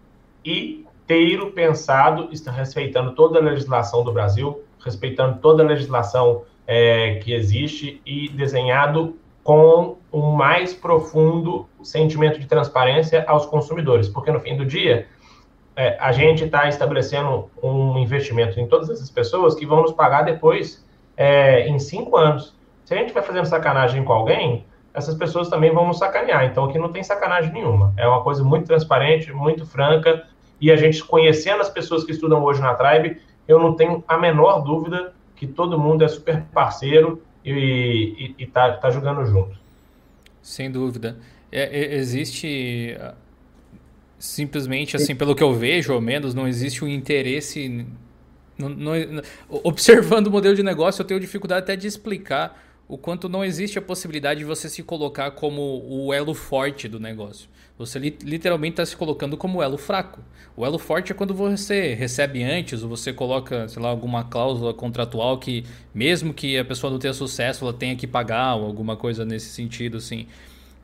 [0.51, 7.33] inteiro pensado, está respeitando toda a legislação do Brasil, respeitando toda a legislação é, que
[7.33, 14.57] existe e desenhado com um mais profundo sentimento de transparência aos consumidores, porque no fim
[14.57, 15.07] do dia
[15.75, 20.23] é, a gente está estabelecendo um investimento em todas essas pessoas que vão nos pagar
[20.23, 20.85] depois
[21.15, 22.57] é, em cinco anos.
[22.83, 26.45] Se a gente vai fazendo sacanagem com alguém, essas pessoas também vão nos sacanear.
[26.45, 27.93] Então aqui não tem sacanagem nenhuma.
[27.95, 30.25] É uma coisa muito transparente, muito franca.
[30.59, 34.17] E a gente conhecendo as pessoas que estudam hoje na Tribe, eu não tenho a
[34.17, 39.57] menor dúvida que todo mundo é super parceiro e, está tá jogando junto.
[40.41, 41.17] Sem dúvida.
[41.51, 42.97] É, é, existe
[44.17, 47.85] simplesmente assim, pelo que eu vejo, ao menos, não existe um interesse.
[48.57, 48.93] Não, não,
[49.49, 53.77] observando o modelo de negócio, eu tenho dificuldade até de explicar o quanto não existe
[53.77, 57.49] a possibilidade de você se colocar como o elo forte do negócio.
[57.77, 60.19] Você li literalmente está se colocando como elo fraco.
[60.55, 64.73] O elo forte é quando você recebe antes ou você coloca, sei lá, alguma cláusula
[64.73, 65.63] contratual que,
[65.93, 69.49] mesmo que a pessoa não tenha sucesso, ela tenha que pagar ou alguma coisa nesse
[69.49, 70.25] sentido, assim.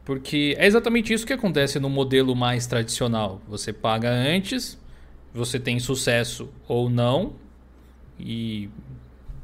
[0.06, 3.42] Porque é exatamente isso que acontece no modelo mais tradicional.
[3.48, 4.78] Você paga antes,
[5.34, 7.34] você tem sucesso ou não,
[8.20, 8.70] e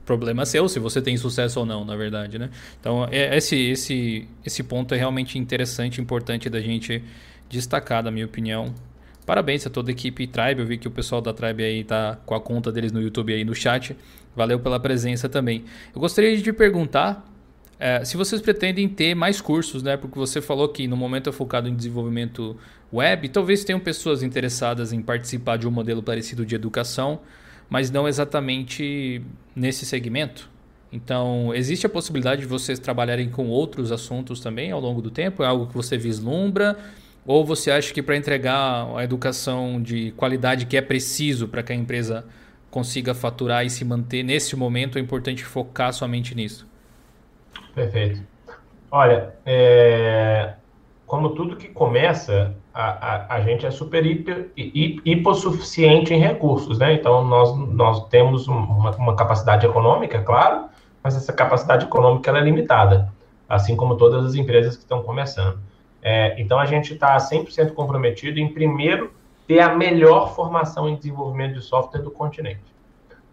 [0.05, 2.49] problema seu se você tem sucesso ou não, na verdade, né?
[2.79, 7.03] Então, é, esse, esse, esse ponto é realmente interessante, importante da gente
[7.49, 8.73] destacar, na minha opinião.
[9.25, 10.61] Parabéns a toda a equipe Tribe.
[10.61, 13.33] Eu vi que o pessoal da Tribe aí tá com a conta deles no YouTube
[13.33, 13.95] aí no chat.
[14.35, 15.65] Valeu pela presença também.
[15.93, 17.25] Eu gostaria de te perguntar
[17.79, 19.95] é, se vocês pretendem ter mais cursos, né?
[19.95, 22.57] Porque você falou que no momento é focado em desenvolvimento
[22.91, 27.21] web, talvez tenham pessoas interessadas em participar de um modelo parecido de educação,
[27.69, 29.21] mas não exatamente
[29.55, 30.49] nesse segmento.
[30.91, 35.43] Então, existe a possibilidade de vocês trabalharem com outros assuntos também ao longo do tempo?
[35.43, 36.77] É algo que você vislumbra?
[37.25, 41.71] Ou você acha que para entregar a educação de qualidade que é preciso para que
[41.71, 42.25] a empresa
[42.71, 46.67] consiga faturar e se manter nesse momento, é importante focar somente nisso?
[47.73, 48.21] Perfeito.
[48.91, 50.53] Olha, é,
[51.05, 56.93] como tudo que começa, a, a, a gente é super hiper, hipossuficiente em recursos, né?
[56.93, 60.65] Então, nós, nós temos uma, uma, capacidade econômica, claro,
[61.03, 63.11] mas essa capacidade econômica é limitada,
[63.47, 65.59] assim como todas as empresas que estão começando.
[66.01, 69.13] É, então, a gente está 100% comprometido em, primeiro,
[69.47, 72.61] ter a melhor formação em desenvolvimento de software do continente.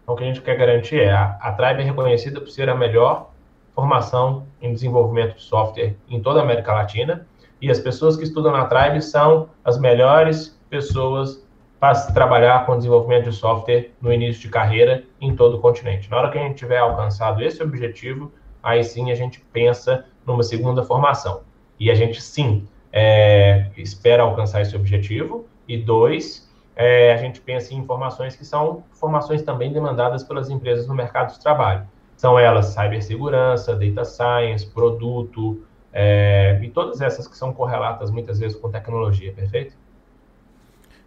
[0.03, 2.69] Então, o que a gente quer garantir é a, a Tribe é reconhecida por ser
[2.69, 3.29] a melhor
[3.75, 7.27] formação em desenvolvimento de software em toda a América Latina,
[7.61, 11.45] e as pessoas que estudam na Tribe são as melhores pessoas
[11.79, 16.09] para trabalhar com desenvolvimento de software no início de carreira em todo o continente.
[16.09, 18.31] Na hora que a gente tiver alcançado esse objetivo,
[18.63, 21.41] aí sim a gente pensa numa segunda formação.
[21.79, 25.47] E a gente sim é, espera alcançar esse objetivo.
[25.67, 30.87] E dois, é, a gente pensa em informações que são formações também demandadas pelas empresas
[30.87, 31.87] no mercado de trabalho.
[32.15, 35.61] São elas cibersegurança, data science, produto,
[35.93, 39.73] é, e todas essas que são correlatas muitas vezes com tecnologia, perfeito?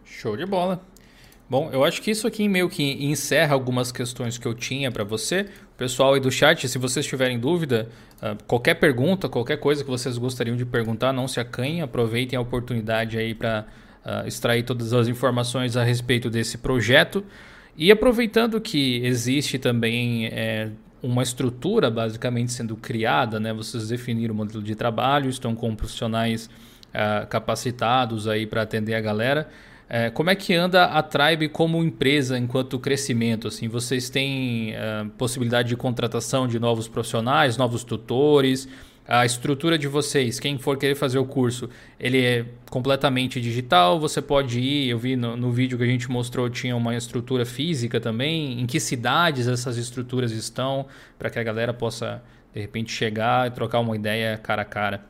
[0.04, 0.80] Show de bola.
[1.48, 5.02] Bom, eu acho que isso aqui meio que encerra algumas questões que eu tinha para
[5.02, 5.48] você.
[5.80, 7.88] Pessoal aí do chat, se vocês tiverem dúvida,
[8.20, 12.42] ah, qualquer pergunta, qualquer coisa que vocês gostariam de perguntar, não se acanhem, aproveitem a
[12.42, 13.64] oportunidade aí para
[14.04, 17.24] uh, extrair todas as informações a respeito desse projeto.
[17.78, 20.68] E aproveitando que existe também é,
[21.02, 23.50] uma estrutura basicamente sendo criada, né?
[23.50, 26.50] Vocês definiram o modelo de trabalho, estão com profissionais
[26.88, 29.48] uh, capacitados aí para atender a galera.
[29.90, 33.48] Uh, como é que anda a Tribe como empresa enquanto crescimento?
[33.48, 38.68] Assim, vocês têm uh, possibilidade de contratação de novos profissionais, novos tutores?
[39.10, 41.68] a estrutura de vocês, quem for querer fazer o curso,
[41.98, 46.08] ele é completamente digital, você pode ir, eu vi no, no, vídeo que a gente
[46.08, 50.86] mostrou, tinha uma estrutura física também, em que cidades essas estruturas estão,
[51.18, 52.22] para que a galera possa,
[52.54, 55.00] de repente, chegar e trocar uma ideia cara a cara.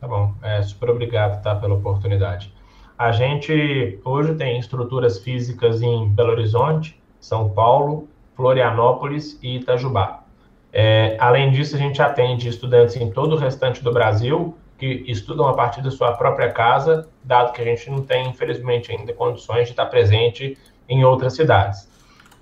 [0.00, 2.53] Tá bom, é, super obrigado tá, pela oportunidade.
[2.96, 10.22] A gente hoje tem estruturas físicas em Belo Horizonte, São Paulo, Florianópolis e Itajubá.
[10.72, 15.48] É, além disso, a gente atende estudantes em todo o restante do Brasil que estudam
[15.48, 19.64] a partir da sua própria casa, dado que a gente não tem, infelizmente, ainda condições
[19.64, 20.56] de estar presente
[20.88, 21.88] em outras cidades.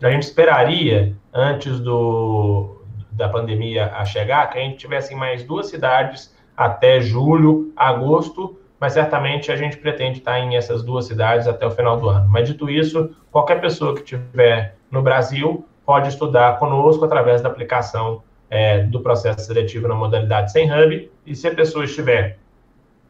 [0.02, 5.68] A gente esperaria, antes do, da pandemia a chegar, que a gente tivesse mais duas
[5.68, 11.64] cidades até julho, agosto, mas certamente a gente pretende estar em essas duas cidades até
[11.64, 12.28] o final do ano.
[12.28, 18.24] Mas dito isso, qualquer pessoa que estiver no Brasil pode estudar conosco através da aplicação
[18.50, 21.08] é, do processo seletivo na modalidade sem hub.
[21.24, 22.38] E se a pessoa estiver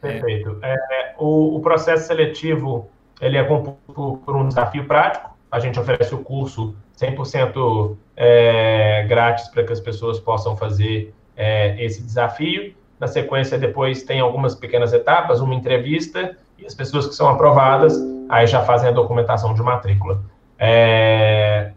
[0.00, 0.58] Perfeito.
[0.62, 2.90] É, o, o, processo seletivo
[3.20, 5.31] ele é composto por um desafio prático.
[5.52, 11.76] A gente oferece o curso 100% é, grátis para que as pessoas possam fazer é,
[11.84, 12.74] esse desafio.
[12.98, 17.94] Na sequência, depois tem algumas pequenas etapas, uma entrevista, e as pessoas que são aprovadas,
[18.30, 20.22] aí já fazem a documentação de matrícula.
[20.58, 21.72] É...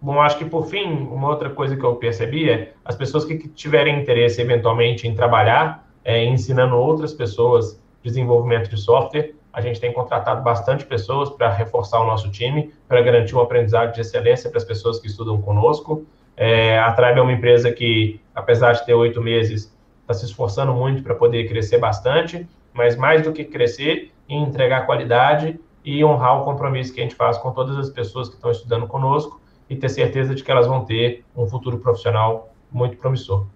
[0.00, 3.48] Bom, acho que por fim, uma outra coisa que eu percebi é as pessoas que
[3.48, 9.90] tiverem interesse eventualmente em trabalhar, é, ensinando outras pessoas desenvolvimento de software, a gente tem
[9.90, 14.58] contratado bastante pessoas para reforçar o nosso time, para garantir um aprendizado de excelência para
[14.58, 16.04] as pessoas que estudam conosco.
[16.36, 20.74] É, a Tribe é uma empresa que, apesar de ter oito meses, está se esforçando
[20.74, 26.44] muito para poder crescer bastante, mas mais do que crescer, entregar qualidade e honrar o
[26.44, 29.40] compromisso que a gente faz com todas as pessoas que estão estudando conosco
[29.70, 33.46] e ter certeza de que elas vão ter um futuro profissional muito promissor.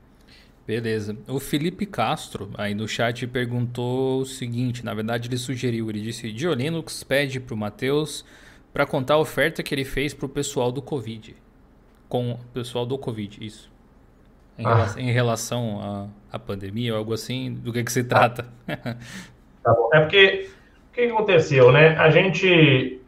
[0.67, 1.17] Beleza.
[1.27, 6.31] O Felipe Castro aí no chat perguntou o seguinte, na verdade ele sugeriu, ele disse,
[6.31, 8.25] Diolinux pede para o Matheus
[8.73, 11.35] para contar a oferta que ele fez para o pessoal do Covid.
[12.09, 13.71] Com o pessoal do Covid, isso.
[14.59, 14.75] Em, ah.
[14.75, 15.81] relação, em relação
[16.31, 18.47] à, à pandemia ou algo assim, do que, que se trata?
[18.67, 19.91] tá bom.
[19.93, 20.51] É porque
[20.91, 21.97] o que aconteceu, né?
[21.97, 23.01] A gente,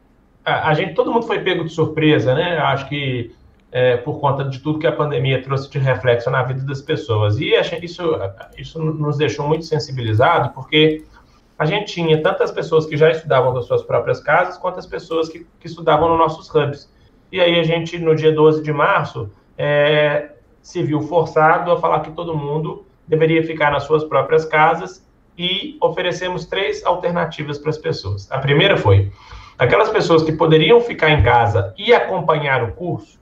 [0.44, 2.59] a, a, gente, todo mundo foi pego de surpresa, né?
[2.59, 3.32] Acho que
[3.72, 7.38] é, por conta de tudo que a pandemia trouxe de reflexo na vida das pessoas.
[7.40, 8.04] E isso,
[8.58, 11.04] isso nos deixou muito sensibilizado, porque
[11.58, 15.28] a gente tinha tantas pessoas que já estudavam das suas próprias casas, quanto as pessoas
[15.30, 16.92] que, que estudavam nos nossos hubs.
[17.30, 22.00] E aí a gente, no dia 12 de março, é, se viu forçado a falar
[22.00, 25.06] que todo mundo deveria ficar nas suas próprias casas
[25.36, 28.30] e oferecemos três alternativas para as pessoas.
[28.30, 29.10] A primeira foi:
[29.58, 33.21] aquelas pessoas que poderiam ficar em casa e acompanhar o curso,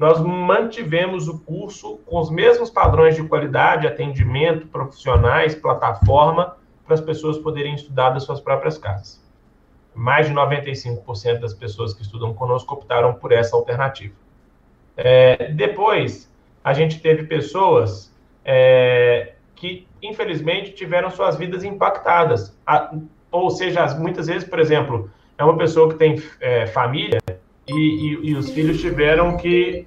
[0.00, 7.02] nós mantivemos o curso com os mesmos padrões de qualidade, atendimento, profissionais, plataforma, para as
[7.02, 9.22] pessoas poderem estudar das suas próprias casas.
[9.94, 14.14] Mais de 95% das pessoas que estudam conosco optaram por essa alternativa.
[14.96, 16.32] É, depois,
[16.64, 18.10] a gente teve pessoas
[18.42, 22.58] é, que, infelizmente, tiveram suas vidas impactadas.
[22.66, 22.90] A,
[23.30, 27.20] ou seja, muitas vezes, por exemplo, é uma pessoa que tem é, família
[27.70, 29.86] e, e, e, os filhos tiveram que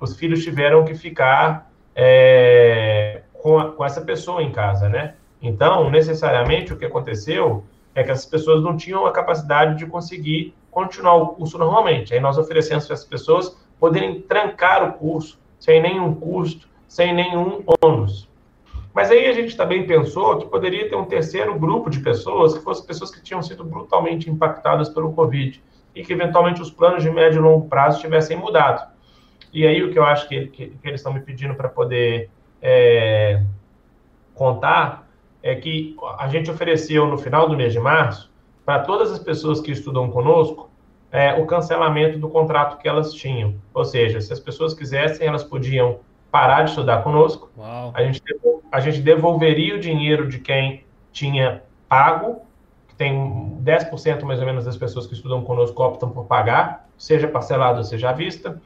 [0.00, 5.14] os filhos tiveram que ficar é, com, a, com essa pessoa em casa, né?
[5.40, 7.64] Então, necessariamente, o que aconteceu
[7.94, 12.14] é que essas pessoas não tinham a capacidade de conseguir continuar o curso normalmente.
[12.14, 17.62] Aí nós oferecemos para essas pessoas poderem trancar o curso sem nenhum custo, sem nenhum
[17.82, 18.28] ônus.
[18.94, 22.62] Mas aí a gente também pensou que poderia ter um terceiro grupo de pessoas, que
[22.62, 25.62] fossem pessoas que tinham sido brutalmente impactadas pelo Covid
[25.94, 28.90] e que eventualmente os planos de médio e longo prazo tivessem mudado.
[29.52, 32.30] E aí o que eu acho que, que, que eles estão me pedindo para poder
[32.60, 33.42] é,
[34.34, 35.08] contar
[35.42, 38.30] é que a gente ofereceu no final do mês de março,
[38.64, 40.70] para todas as pessoas que estudam conosco,
[41.10, 43.56] é, o cancelamento do contrato que elas tinham.
[43.74, 45.98] Ou seja, se as pessoas quisessem, elas podiam
[46.30, 47.50] parar de estudar conosco.
[47.92, 48.22] A gente,
[48.70, 52.42] a gente devolveria o dinheiro de quem tinha pago,
[53.02, 57.78] tem 10% mais ou menos das pessoas que estudam conosco optam por pagar, seja parcelado
[57.78, 58.62] ou seja à vista.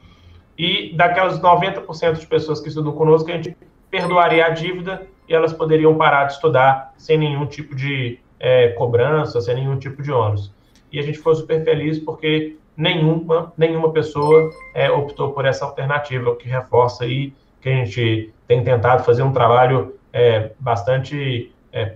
[0.55, 3.57] E daquelas 90% de pessoas que estudam conosco, a gente
[3.89, 9.41] perdoaria a dívida e elas poderiam parar de estudar sem nenhum tipo de é, cobrança,
[9.41, 10.53] sem nenhum tipo de ônus.
[10.91, 16.29] E a gente foi super feliz porque nenhuma, nenhuma pessoa é, optou por essa alternativa,
[16.29, 21.95] o que reforça aí que a gente tem tentado fazer um trabalho é, bastante é,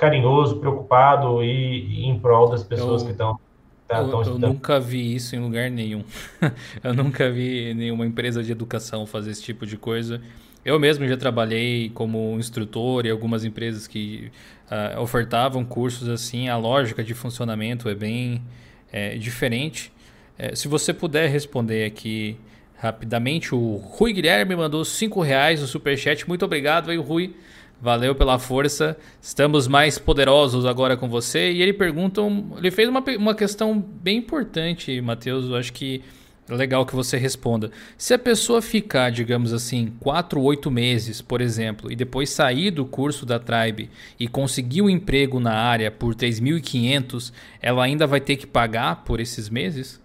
[0.00, 3.38] carinhoso, preocupado e, e, em prol das pessoas eu, que estão.
[3.86, 6.02] Tá, eu, eu nunca vi isso em lugar nenhum.
[6.82, 10.22] eu nunca vi nenhuma empresa de educação fazer esse tipo de coisa.
[10.64, 14.32] Eu mesmo já trabalhei como instrutor em algumas empresas que
[14.70, 16.48] uh, ofertavam cursos assim.
[16.48, 18.42] A lógica de funcionamento é bem
[18.90, 19.92] é, diferente.
[20.38, 22.38] É, se você puder responder aqui
[22.80, 23.54] rapidamente.
[23.54, 26.26] O Rui Guilherme mandou 5 reais no superchat.
[26.26, 27.34] Muito obrigado aí, Rui.
[27.80, 28.96] Valeu pela força.
[29.22, 31.50] Estamos mais poderosos agora com você.
[31.50, 32.20] E ele pergunta,
[32.58, 35.48] ele fez uma, uma questão bem importante, Matheus.
[35.48, 36.02] Eu acho que
[36.50, 37.70] é legal que você responda.
[37.96, 42.84] Se a pessoa ficar, digamos assim, 4, 8 meses, por exemplo, e depois sair do
[42.84, 48.36] curso da Tribe e conseguir um emprego na área por 3.500, ela ainda vai ter
[48.36, 50.02] que pagar por esses meses?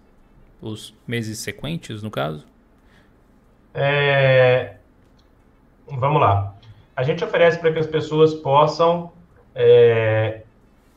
[0.62, 2.46] Os meses sequentes, no caso?
[3.74, 4.76] É...
[5.88, 6.55] Vamos lá.
[6.96, 9.12] A gente oferece para que as pessoas possam
[9.54, 10.42] é...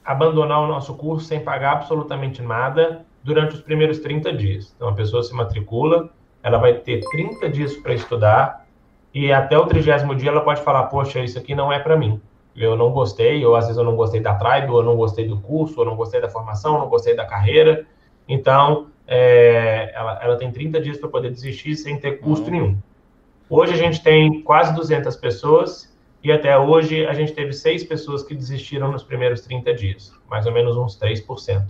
[0.03, 4.73] abandonar o nosso curso sem pagar absolutamente nada durante os primeiros 30 dias.
[4.75, 6.09] Então, a pessoa se matricula,
[6.41, 8.65] ela vai ter 30 dias para estudar
[9.13, 12.21] e até o trigésimo dia ela pode falar, poxa, isso aqui não é para mim.
[12.55, 15.27] Eu não gostei, ou às vezes eu não gostei da tribe, ou eu não gostei
[15.27, 17.85] do curso, ou não gostei da formação, ou não gostei da carreira.
[18.27, 22.51] Então, é, ela, ela, tem 30 dias para poder desistir sem ter custo uhum.
[22.51, 22.77] nenhum.
[23.49, 25.88] Hoje a gente tem quase 200 pessoas
[26.23, 30.45] e até hoje a gente teve seis pessoas que desistiram nos primeiros 30 dias, mais
[30.45, 31.67] ou menos uns 3%.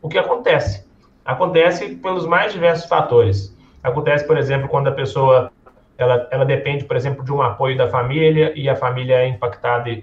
[0.00, 0.86] O que acontece?
[1.24, 3.56] Acontece pelos mais diversos fatores.
[3.82, 5.52] Acontece, por exemplo, quando a pessoa
[5.98, 10.02] ela, ela depende, por exemplo, de um apoio da família e a família é impactada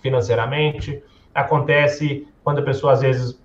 [0.00, 1.02] financeiramente.
[1.34, 3.42] acontece quando a pessoa às vezes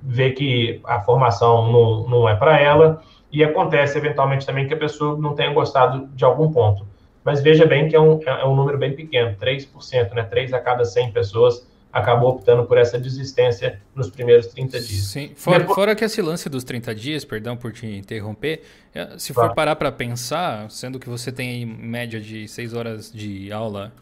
[0.00, 4.76] vê que a formação não, não é para ela, e acontece eventualmente também que a
[4.76, 6.86] pessoa não tenha gostado de algum ponto.
[7.24, 10.24] Mas veja bem que é um, é um número bem pequeno, 3%, né?
[10.24, 15.04] 3 a cada 100 pessoas acabou optando por essa desistência nos primeiros 30 dias.
[15.04, 15.74] Sim, fora, Depois...
[15.74, 18.62] fora que esse lance dos 30 dias, perdão por te interromper,
[18.94, 23.12] é, se for parar para pensar, sendo que você tem em média de 6 horas
[23.12, 23.92] de aula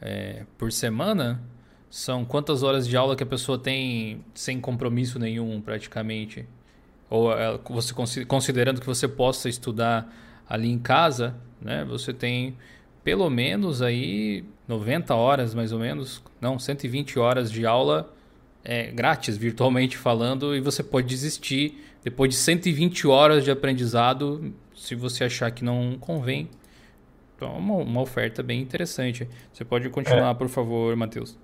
[0.00, 1.40] é, por semana,
[1.90, 6.46] são quantas horas de aula que a pessoa tem sem compromisso nenhum, praticamente?
[7.10, 10.10] Ou é, você considerando que você possa estudar
[10.48, 11.34] ali em casa,
[11.64, 11.84] né?
[11.86, 12.54] Você tem
[13.02, 18.12] pelo menos aí 90 horas mais ou menos, não, 120 horas de aula
[18.64, 24.94] é, grátis, virtualmente falando, e você pode desistir depois de 120 horas de aprendizado se
[24.94, 26.48] você achar que não convém.
[27.36, 29.28] Então, é uma, uma oferta bem interessante.
[29.52, 30.34] Você pode continuar, é.
[30.34, 31.36] por favor, Matheus.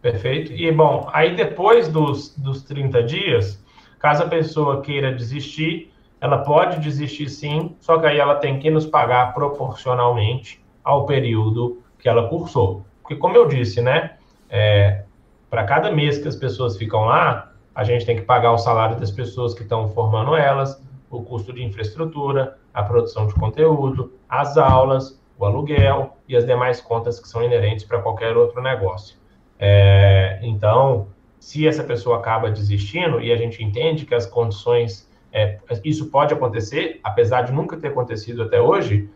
[0.00, 0.52] Perfeito.
[0.52, 3.62] E, bom, aí depois dos, dos 30 dias,
[3.98, 8.70] caso a pessoa queira desistir, ela pode desistir sim, só que aí ela tem que
[8.70, 12.84] nos pagar proporcionalmente ao período que ela cursou.
[13.00, 14.16] Porque, como eu disse, né,
[14.48, 15.04] é,
[15.48, 18.98] para cada mês que as pessoas ficam lá, a gente tem que pagar o salário
[18.98, 24.56] das pessoas que estão formando elas, o custo de infraestrutura, a produção de conteúdo, as
[24.56, 29.16] aulas, o aluguel e as demais contas que são inerentes para qualquer outro negócio.
[29.58, 31.08] É, então,
[31.38, 36.34] se essa pessoa acaba desistindo e a gente entende que as condições, é, isso pode
[36.34, 39.08] acontecer, apesar de nunca ter acontecido até hoje,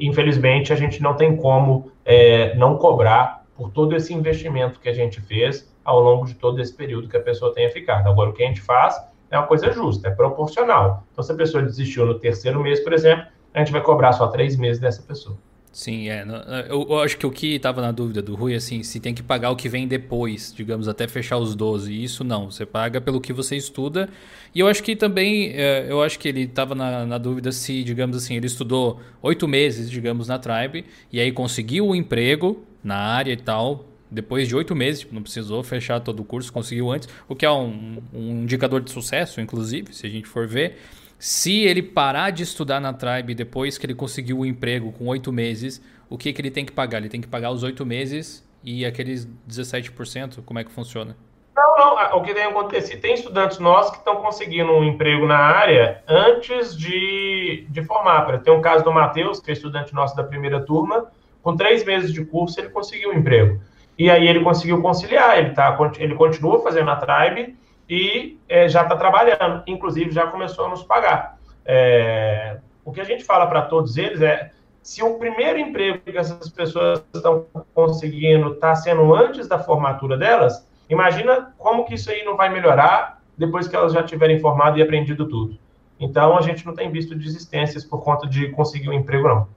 [0.00, 4.92] infelizmente, a gente não tem como é, não cobrar por todo esse investimento que a
[4.92, 8.08] gente fez ao longo de todo esse período que a pessoa tenha ficado.
[8.08, 8.96] Agora, o que a gente faz
[9.30, 11.04] é uma coisa justa, é proporcional.
[11.12, 14.28] Então, se a pessoa desistiu no terceiro mês, por exemplo, a gente vai cobrar só
[14.28, 15.36] três meses dessa pessoa.
[15.72, 16.24] Sim, é.
[16.68, 19.22] Eu, eu acho que o que estava na dúvida do Rui, assim, se tem que
[19.22, 22.02] pagar o que vem depois, digamos, até fechar os 12.
[22.02, 24.08] Isso não, você paga pelo que você estuda.
[24.54, 27.84] E eu acho que também, é, eu acho que ele estava na, na, dúvida se,
[27.84, 32.64] digamos assim, ele estudou oito meses, digamos, na Tribe, e aí conseguiu o um emprego
[32.82, 36.52] na área e tal, depois de oito meses, tipo, não precisou fechar todo o curso,
[36.52, 40.46] conseguiu antes, o que é um, um indicador de sucesso, inclusive, se a gente for
[40.46, 40.78] ver.
[41.18, 45.32] Se ele parar de estudar na Tribe depois que ele conseguiu o emprego com oito
[45.32, 46.98] meses, o que, que ele tem que pagar?
[46.98, 50.44] Ele tem que pagar os oito meses e aqueles 17%?
[50.44, 51.16] Como é que funciona?
[51.56, 52.18] Não, não.
[52.18, 53.00] O que tem acontecido?
[53.00, 58.38] Tem estudantes nossos que estão conseguindo um emprego na área antes de, de formar.
[58.38, 61.10] Tem um caso do Matheus, que é estudante nosso da primeira turma.
[61.42, 63.60] Com três meses de curso, ele conseguiu um emprego.
[63.98, 65.36] E aí ele conseguiu conciliar.
[65.36, 67.56] Ele, tá, ele continua fazendo a Tribe
[67.88, 71.38] e é, já está trabalhando, inclusive já começou a nos pagar.
[71.64, 74.50] É, o que a gente fala para todos eles é
[74.82, 80.66] se o primeiro emprego que essas pessoas estão conseguindo está sendo antes da formatura delas,
[80.88, 84.82] imagina como que isso aí não vai melhorar depois que elas já tiverem formado e
[84.82, 85.58] aprendido tudo.
[86.00, 89.48] Então a gente não tem visto desistências por conta de conseguir um emprego não.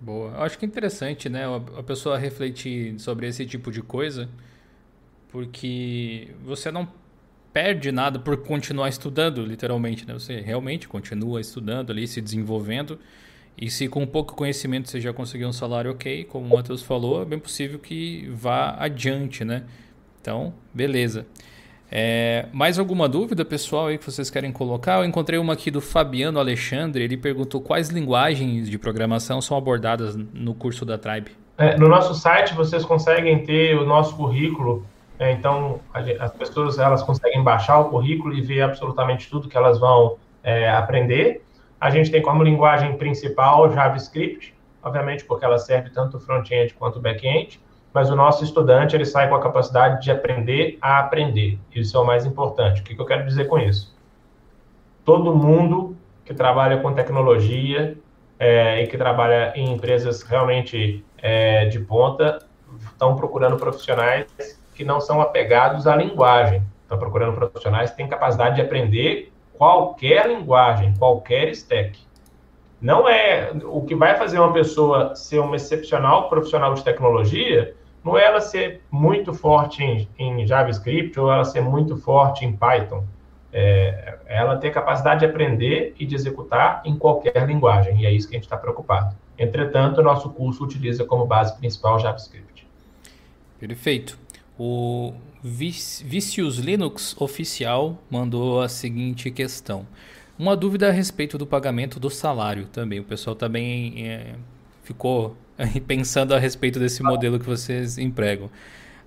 [0.00, 0.30] Boa.
[0.30, 1.44] Eu acho que é interessante, né,
[1.76, 4.28] a pessoa refletir sobre esse tipo de coisa
[5.30, 6.88] porque você não
[7.52, 10.14] perde nada por continuar estudando, literalmente, né?
[10.14, 12.98] Você realmente continua estudando ali, se desenvolvendo.
[13.60, 17.22] E se com pouco conhecimento você já conseguiu um salário ok, como o Matheus falou,
[17.22, 19.64] é bem possível que vá adiante, né?
[20.20, 21.26] Então, beleza.
[21.90, 24.98] É, mais alguma dúvida, pessoal, aí que vocês querem colocar?
[24.98, 27.02] Eu encontrei uma aqui do Fabiano Alexandre.
[27.02, 31.32] Ele perguntou quais linguagens de programação são abordadas no curso da Tribe.
[31.56, 34.86] É, no nosso site vocês conseguem ter o nosso currículo
[35.18, 35.80] é, então,
[36.20, 40.70] as pessoas elas conseguem baixar o currículo e ver absolutamente tudo que elas vão é,
[40.70, 41.44] aprender.
[41.80, 47.60] A gente tem como linguagem principal JavaScript, obviamente porque ela serve tanto front-end quanto back-end,
[47.92, 51.58] mas o nosso estudante ele sai com a capacidade de aprender a aprender.
[51.74, 52.80] Isso é o mais importante.
[52.80, 53.96] O que, que eu quero dizer com isso?
[55.04, 57.96] Todo mundo que trabalha com tecnologia
[58.38, 62.38] é, e que trabalha em empresas realmente é, de ponta
[62.92, 66.62] estão procurando profissionais que não são apegados à linguagem.
[66.82, 71.98] Estão procurando profissionais que têm capacidade de aprender qualquer linguagem, qualquer stack.
[72.80, 77.74] Não é o que vai fazer uma pessoa ser uma excepcional profissional de tecnologia,
[78.04, 82.56] não é ela ser muito forte em, em JavaScript ou ela ser muito forte em
[82.56, 83.04] Python.
[83.52, 88.28] É, ela ter capacidade de aprender e de executar em qualquer linguagem, e é isso
[88.28, 89.16] que a gente está preocupado.
[89.36, 92.64] Entretanto, o nosso curso utiliza como base principal JavaScript.
[93.58, 94.27] Perfeito.
[94.58, 99.86] O Vicious Linux oficial mandou a seguinte questão.
[100.38, 102.98] Uma dúvida a respeito do pagamento do salário também.
[103.00, 104.34] O pessoal também é,
[104.82, 105.36] ficou
[105.86, 108.50] pensando a respeito desse modelo que vocês empregam.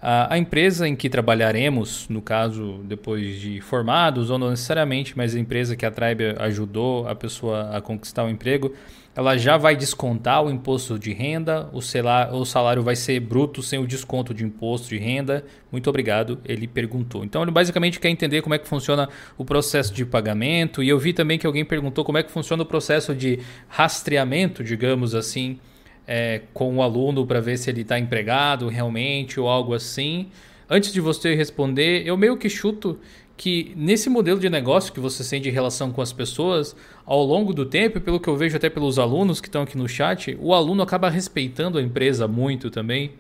[0.01, 5.39] A, empresa em que trabalharemos, no caso, depois de formados, ou não necessariamente, mas a
[5.39, 8.73] empresa que a Tribe ajudou a pessoa a conquistar o emprego,
[9.15, 13.61] ela já vai descontar o imposto de renda, o salário, o salário vai ser bruto
[13.61, 15.45] sem o desconto de imposto de renda.
[15.71, 17.23] Muito obrigado, ele perguntou.
[17.23, 20.81] Então ele basicamente quer entender como é que funciona o processo de pagamento.
[20.81, 24.63] E eu vi também que alguém perguntou como é que funciona o processo de rastreamento,
[24.63, 25.59] digamos assim,
[26.07, 30.27] é, com o aluno para ver se ele está empregado realmente ou algo assim.
[30.69, 32.99] Antes de você responder, eu meio que chuto
[33.41, 36.75] que nesse modelo de negócio que você tem de relação com as pessoas,
[37.05, 39.87] ao longo do tempo, pelo que eu vejo até pelos alunos que estão aqui no
[39.87, 43.11] chat, o aluno acaba respeitando a empresa muito também.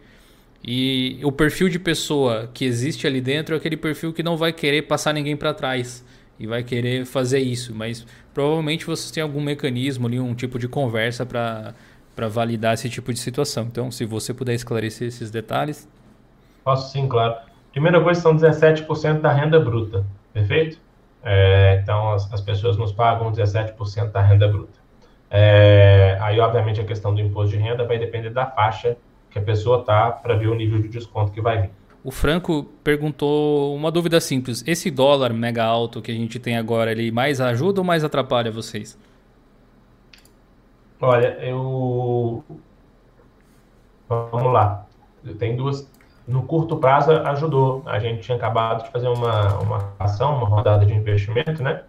[0.63, 4.53] E o perfil de pessoa que existe ali dentro é aquele perfil que não vai
[4.53, 6.05] querer passar ninguém para trás
[6.39, 10.67] e vai querer fazer isso, mas provavelmente vocês têm algum mecanismo ali, um tipo de
[10.67, 11.73] conversa para
[12.21, 13.63] para validar esse tipo de situação.
[13.63, 15.89] Então, se você puder esclarecer esses detalhes.
[16.63, 17.35] Posso sim, claro.
[17.71, 20.77] Primeira coisa, são 17% da renda bruta, perfeito?
[21.23, 24.79] É, então, as, as, pessoas nos pagam 17% da renda bruta.
[25.31, 28.95] É, aí, obviamente, a questão do imposto de renda vai depender da faixa
[29.31, 31.69] que a pessoa está para ver o nível de desconto que vai vir.
[32.03, 36.91] O Franco perguntou uma dúvida simples: esse dólar mega alto que a gente tem agora,
[36.91, 38.95] ele mais ajuda ou mais atrapalha vocês?
[41.01, 42.43] Olha, eu.
[44.07, 44.85] Vamos lá.
[45.39, 45.89] Tem duas,
[46.27, 47.81] no curto prazo ajudou.
[47.87, 51.83] A gente tinha acabado de fazer uma, uma ação, uma rodada de investimento, né?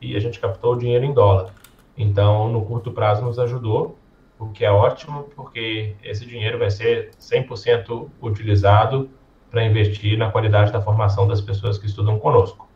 [0.00, 1.54] E a gente captou o dinheiro em dólar.
[1.96, 3.96] Então, no curto prazo nos ajudou,
[4.38, 9.08] o que é ótimo, porque esse dinheiro vai ser 100% utilizado
[9.50, 12.68] para investir na qualidade da formação das pessoas que estudam conosco.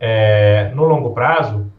[0.00, 1.70] É, no longo prazo,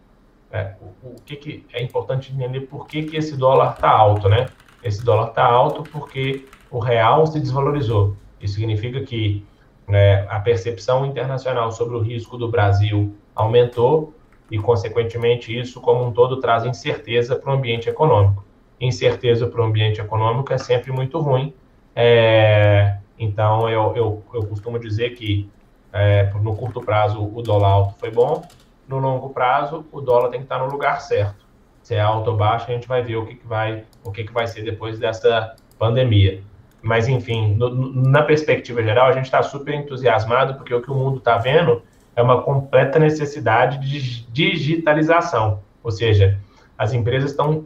[0.54, 4.30] é, o, o, que, que é importante entender por que, que esse dólar está alto,
[4.30, 4.46] né?
[4.84, 8.16] Esse dólar está alto porque o real se desvalorizou.
[8.40, 9.44] Isso significa que
[9.88, 14.14] né, a percepção internacional sobre o risco do Brasil aumentou
[14.52, 18.46] e, consequentemente, isso como um todo traz incerteza para o ambiente econômico.
[18.80, 21.54] Incerteza para o ambiente econômico é sempre muito ruim.
[21.96, 25.50] É, então, eu, eu, eu, costumo dizer que
[25.92, 28.44] é, no curto prazo o dólar alto foi bom,
[28.88, 31.44] no longo prazo o dólar tem que estar no lugar certo.
[31.82, 34.24] Se é alto ou baixo, a gente vai ver o que, que vai o que,
[34.24, 36.42] que vai ser depois dessa pandemia.
[36.82, 37.70] Mas, enfim, no,
[38.10, 41.82] na perspectiva geral, a gente está super entusiasmado, porque o que o mundo está vendo
[42.16, 45.62] é uma completa necessidade de digitalização.
[45.82, 46.40] Ou seja,
[46.78, 47.66] as empresas estão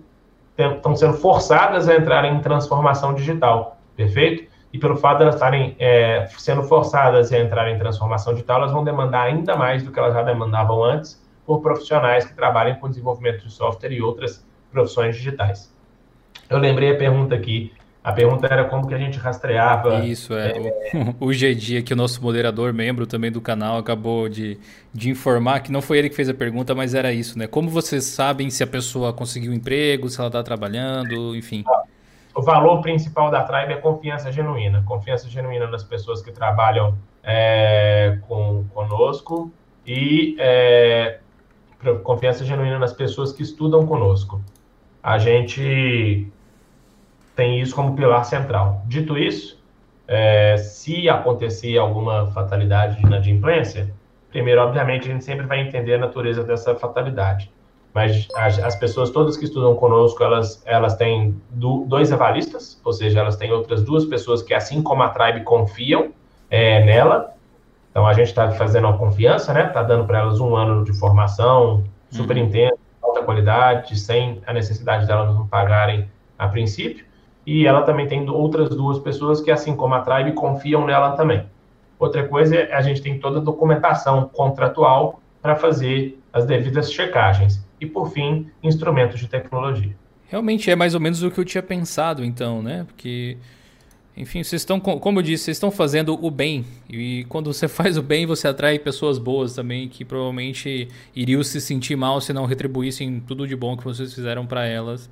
[0.95, 4.47] sendo forçadas a entrarem em transformação digital, perfeito?
[4.77, 8.71] E pelo fato de elas estarem é, sendo forçadas a entrar em transformação digital, elas
[8.71, 12.87] vão demandar ainda mais do que elas já demandavam antes por profissionais que trabalhem com
[12.87, 15.75] desenvolvimento de software e outras profissões digitais.
[16.47, 17.73] Eu lembrei a pergunta aqui
[18.03, 20.05] a pergunta era como que a gente rastreava.
[20.05, 20.51] Isso, é.
[20.51, 21.15] é...
[21.19, 24.57] O, o G que o nosso moderador, membro também do canal, acabou de,
[24.93, 27.47] de informar que não foi ele que fez a pergunta, mas era isso, né?
[27.47, 31.65] Como vocês sabem se a pessoa conseguiu um emprego, se ela está trabalhando, enfim.
[32.37, 34.83] O valor principal da Tribe é confiança genuína.
[34.85, 39.51] Confiança genuína nas pessoas que trabalham é, com, conosco
[39.83, 41.17] e é,
[42.03, 44.39] confiança genuína nas pessoas que estudam conosco.
[45.01, 46.31] A gente
[47.35, 48.83] tem isso como pilar central.
[48.85, 49.59] Dito isso,
[50.07, 53.91] é, se acontecer alguma fatalidade de inadimplência,
[54.29, 57.51] primeiro, obviamente, a gente sempre vai entender a natureza dessa fatalidade.
[57.93, 62.93] Mas as, as pessoas todas que estudam conosco, elas, elas têm do, dois avalistas, ou
[62.93, 66.11] seja, elas têm outras duas pessoas que, assim como a Tribe, confiam
[66.49, 67.33] é, nela.
[67.89, 69.67] Então, a gente está fazendo uma confiança, né?
[69.67, 72.43] Está dando para elas um ano de formação super uhum.
[72.43, 76.07] intensa, alta qualidade, sem a necessidade delas não pagarem
[76.37, 77.07] a princípio
[77.47, 81.45] e ela também tem outras duas pessoas que, assim como a Tribe, confiam nela também.
[81.97, 87.65] Outra coisa é a gente tem toda a documentação contratual para fazer as devidas checagens.
[87.79, 89.95] E, por fim, instrumentos de tecnologia.
[90.27, 92.83] Realmente é mais ou menos o que eu tinha pensado, então, né?
[92.85, 93.37] Porque,
[94.15, 96.65] enfim, vocês estão, como eu disse, vocês estão fazendo o bem.
[96.89, 101.61] E quando você faz o bem, você atrai pessoas boas também, que provavelmente iriam se
[101.61, 105.09] sentir mal se não retribuíssem tudo de bom que vocês fizeram para elas.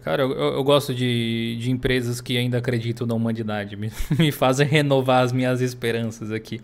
[0.00, 4.66] Cara, eu, eu gosto de, de empresas que ainda acreditam na humanidade, me, me fazem
[4.66, 6.60] renovar as minhas esperanças aqui.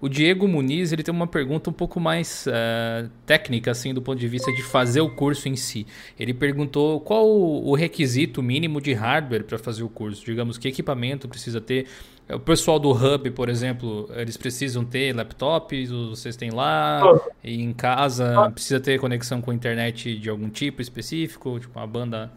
[0.00, 4.18] O Diego Muniz ele tem uma pergunta um pouco mais uh, técnica, assim, do ponto
[4.18, 5.86] de vista de fazer o curso em si.
[6.18, 10.24] Ele perguntou qual o, requisito mínimo de hardware para fazer o curso.
[10.24, 11.86] Digamos, que equipamento precisa ter.
[12.30, 17.02] O pessoal do Hub, por exemplo, eles precisam ter laptops, vocês têm lá,
[17.44, 21.86] e em casa precisa ter conexão com a internet de algum tipo específico, tipo uma
[21.86, 22.32] banda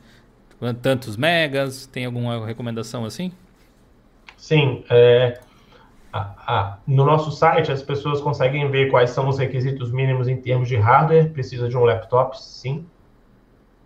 [0.82, 1.86] tantos megas?
[1.86, 3.32] Tem alguma recomendação assim?
[4.36, 4.84] Sim.
[4.90, 5.40] É,
[6.86, 10.76] no nosso site, as pessoas conseguem ver quais são os requisitos mínimos em termos de
[10.76, 11.32] hardware.
[11.32, 12.86] Precisa de um laptop, sim.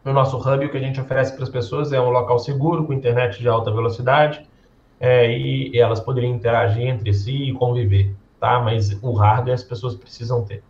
[0.04, 2.86] No nosso hub, o que a gente oferece para as pessoas é um local seguro,
[2.86, 4.46] com internet de alta velocidade,
[5.00, 8.60] é, e elas poderiam interagir entre si e conviver, tá?
[8.60, 10.64] Mas o hardware as pessoas precisam ter.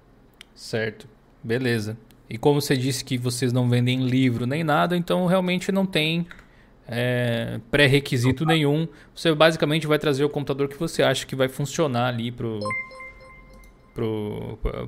[0.55, 1.07] Certo,
[1.43, 1.97] beleza.
[2.29, 6.27] E como você disse que vocês não vendem livro nem nada, então realmente não tem
[6.87, 8.87] é, pré-requisito nenhum.
[9.13, 12.59] Você basicamente vai trazer o computador que você acha que vai funcionar ali pro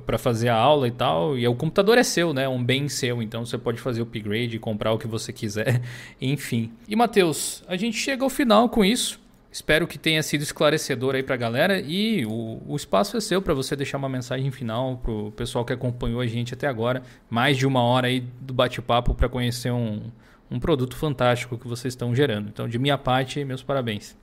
[0.06, 1.36] para fazer a aula e tal.
[1.36, 2.48] E o computador é seu, né?
[2.48, 3.20] Um bem seu.
[3.20, 5.82] Então você pode fazer o upgrade, comprar o que você quiser,
[6.22, 6.72] enfim.
[6.88, 9.18] E Matheus, a gente chega ao final com isso.
[9.52, 13.42] Espero que tenha sido esclarecedor aí para a galera e o, o espaço é seu
[13.42, 17.02] para você deixar uma mensagem final pro pessoal que acompanhou a gente até agora.
[17.28, 20.02] Mais de uma hora aí do bate-papo para conhecer um,
[20.50, 22.48] um produto fantástico que vocês estão gerando.
[22.48, 24.16] Então, de minha parte, meus parabéns.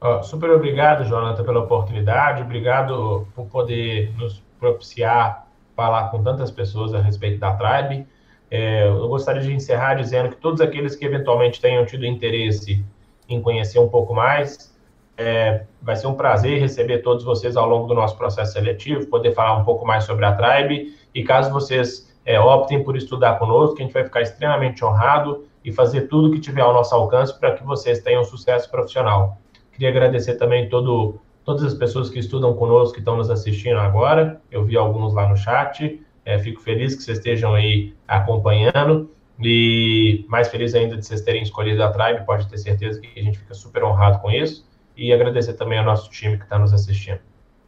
[0.00, 2.42] Oh, super obrigado, Jonathan, pela oportunidade.
[2.42, 8.06] Obrigado por poder nos propiciar falar com tantas pessoas a respeito da Tribe.
[8.50, 12.84] É, eu gostaria de encerrar dizendo que todos aqueles que eventualmente tenham tido interesse
[13.28, 14.76] em conhecer um pouco mais.
[15.16, 19.32] É, vai ser um prazer receber todos vocês ao longo do nosso processo seletivo, poder
[19.32, 20.96] falar um pouco mais sobre a Tribe.
[21.12, 25.72] E caso vocês é, optem por estudar conosco, a gente vai ficar extremamente honrado e
[25.72, 29.38] fazer tudo que tiver ao nosso alcance para que vocês tenham sucesso profissional.
[29.70, 34.40] Queria agradecer também todo, todas as pessoas que estudam conosco, que estão nos assistindo agora.
[34.50, 36.02] Eu vi alguns lá no chat.
[36.24, 39.10] É, fico feliz que vocês estejam aí acompanhando.
[39.38, 43.22] E mais feliz ainda de vocês terem escolhido a Tribe, pode ter certeza que a
[43.22, 44.66] gente fica super honrado com isso.
[44.96, 47.20] E agradecer também ao nosso time que está nos assistindo.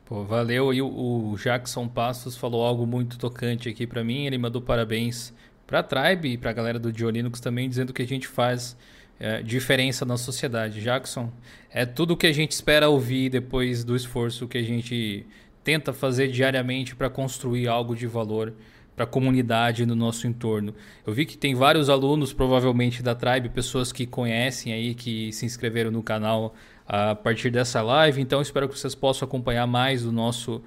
[0.07, 0.73] Pô, valeu.
[0.73, 4.25] E o Jackson Passos falou algo muito tocante aqui para mim.
[4.25, 5.35] Ele mandou parabéns
[5.71, 8.77] para a Tribe e para a galera do Diolinux também, dizendo que a gente faz
[9.21, 10.83] é, diferença na sociedade.
[10.83, 11.33] Jackson,
[11.71, 15.25] é tudo o que a gente espera ouvir depois do esforço que a gente
[15.63, 18.53] tenta fazer diariamente para construir algo de valor
[18.97, 20.75] para a comunidade no nosso entorno.
[21.07, 25.47] Eu vi que tem vários alunos, provavelmente da Tribe, pessoas que conhecem aí, que se
[25.47, 26.53] inscreveram no canal
[26.85, 28.21] a partir dessa live.
[28.21, 30.61] Então espero que vocês possam acompanhar mais o nosso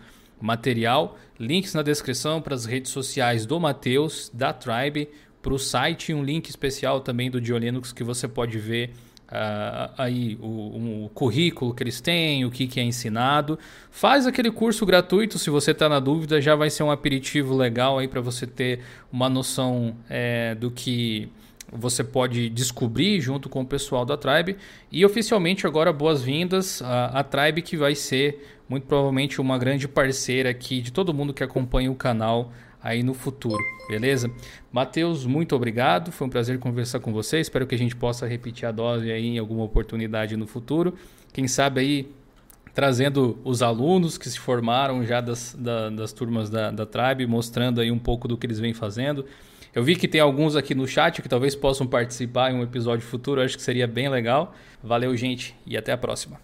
[0.43, 1.17] material.
[1.39, 5.07] Links na descrição para as redes sociais do Matheus, da Tribe,
[5.41, 8.91] para o site, um link especial também do Diolinux que você pode ver
[9.33, 13.57] Uh, aí o, o, currículo que eles têm, o que, que é ensinado.
[13.89, 17.97] Faz aquele curso gratuito, se você está na dúvida, já vai ser um aperitivo legal
[17.97, 21.31] aí para você ter uma noção é, do que
[21.75, 24.57] você pode descobrir junto com o pessoal da Tribe.
[24.91, 30.49] E oficialmente agora boas-vindas à, à Tribe, que vai ser muito provavelmente uma grande parceira
[30.49, 32.51] aqui de todo mundo que acompanha o canal
[32.81, 34.29] aí no futuro, beleza?
[34.71, 36.11] Matheus, muito obrigado.
[36.11, 37.39] Foi um prazer conversar com você.
[37.39, 40.93] Espero que a gente possa repetir a dose aí em alguma oportunidade no futuro.
[41.31, 42.11] Quem sabe aí
[42.73, 47.79] trazendo os alunos que se formaram já das, da, das turmas da, da Tribe, mostrando
[47.79, 49.25] aí um pouco do que eles vêm fazendo.
[49.75, 53.05] Eu vi que tem alguns aqui no chat que talvez possam participar em um episódio
[53.05, 54.53] futuro, acho que seria bem legal.
[54.83, 56.39] Valeu, gente, e até a próxima.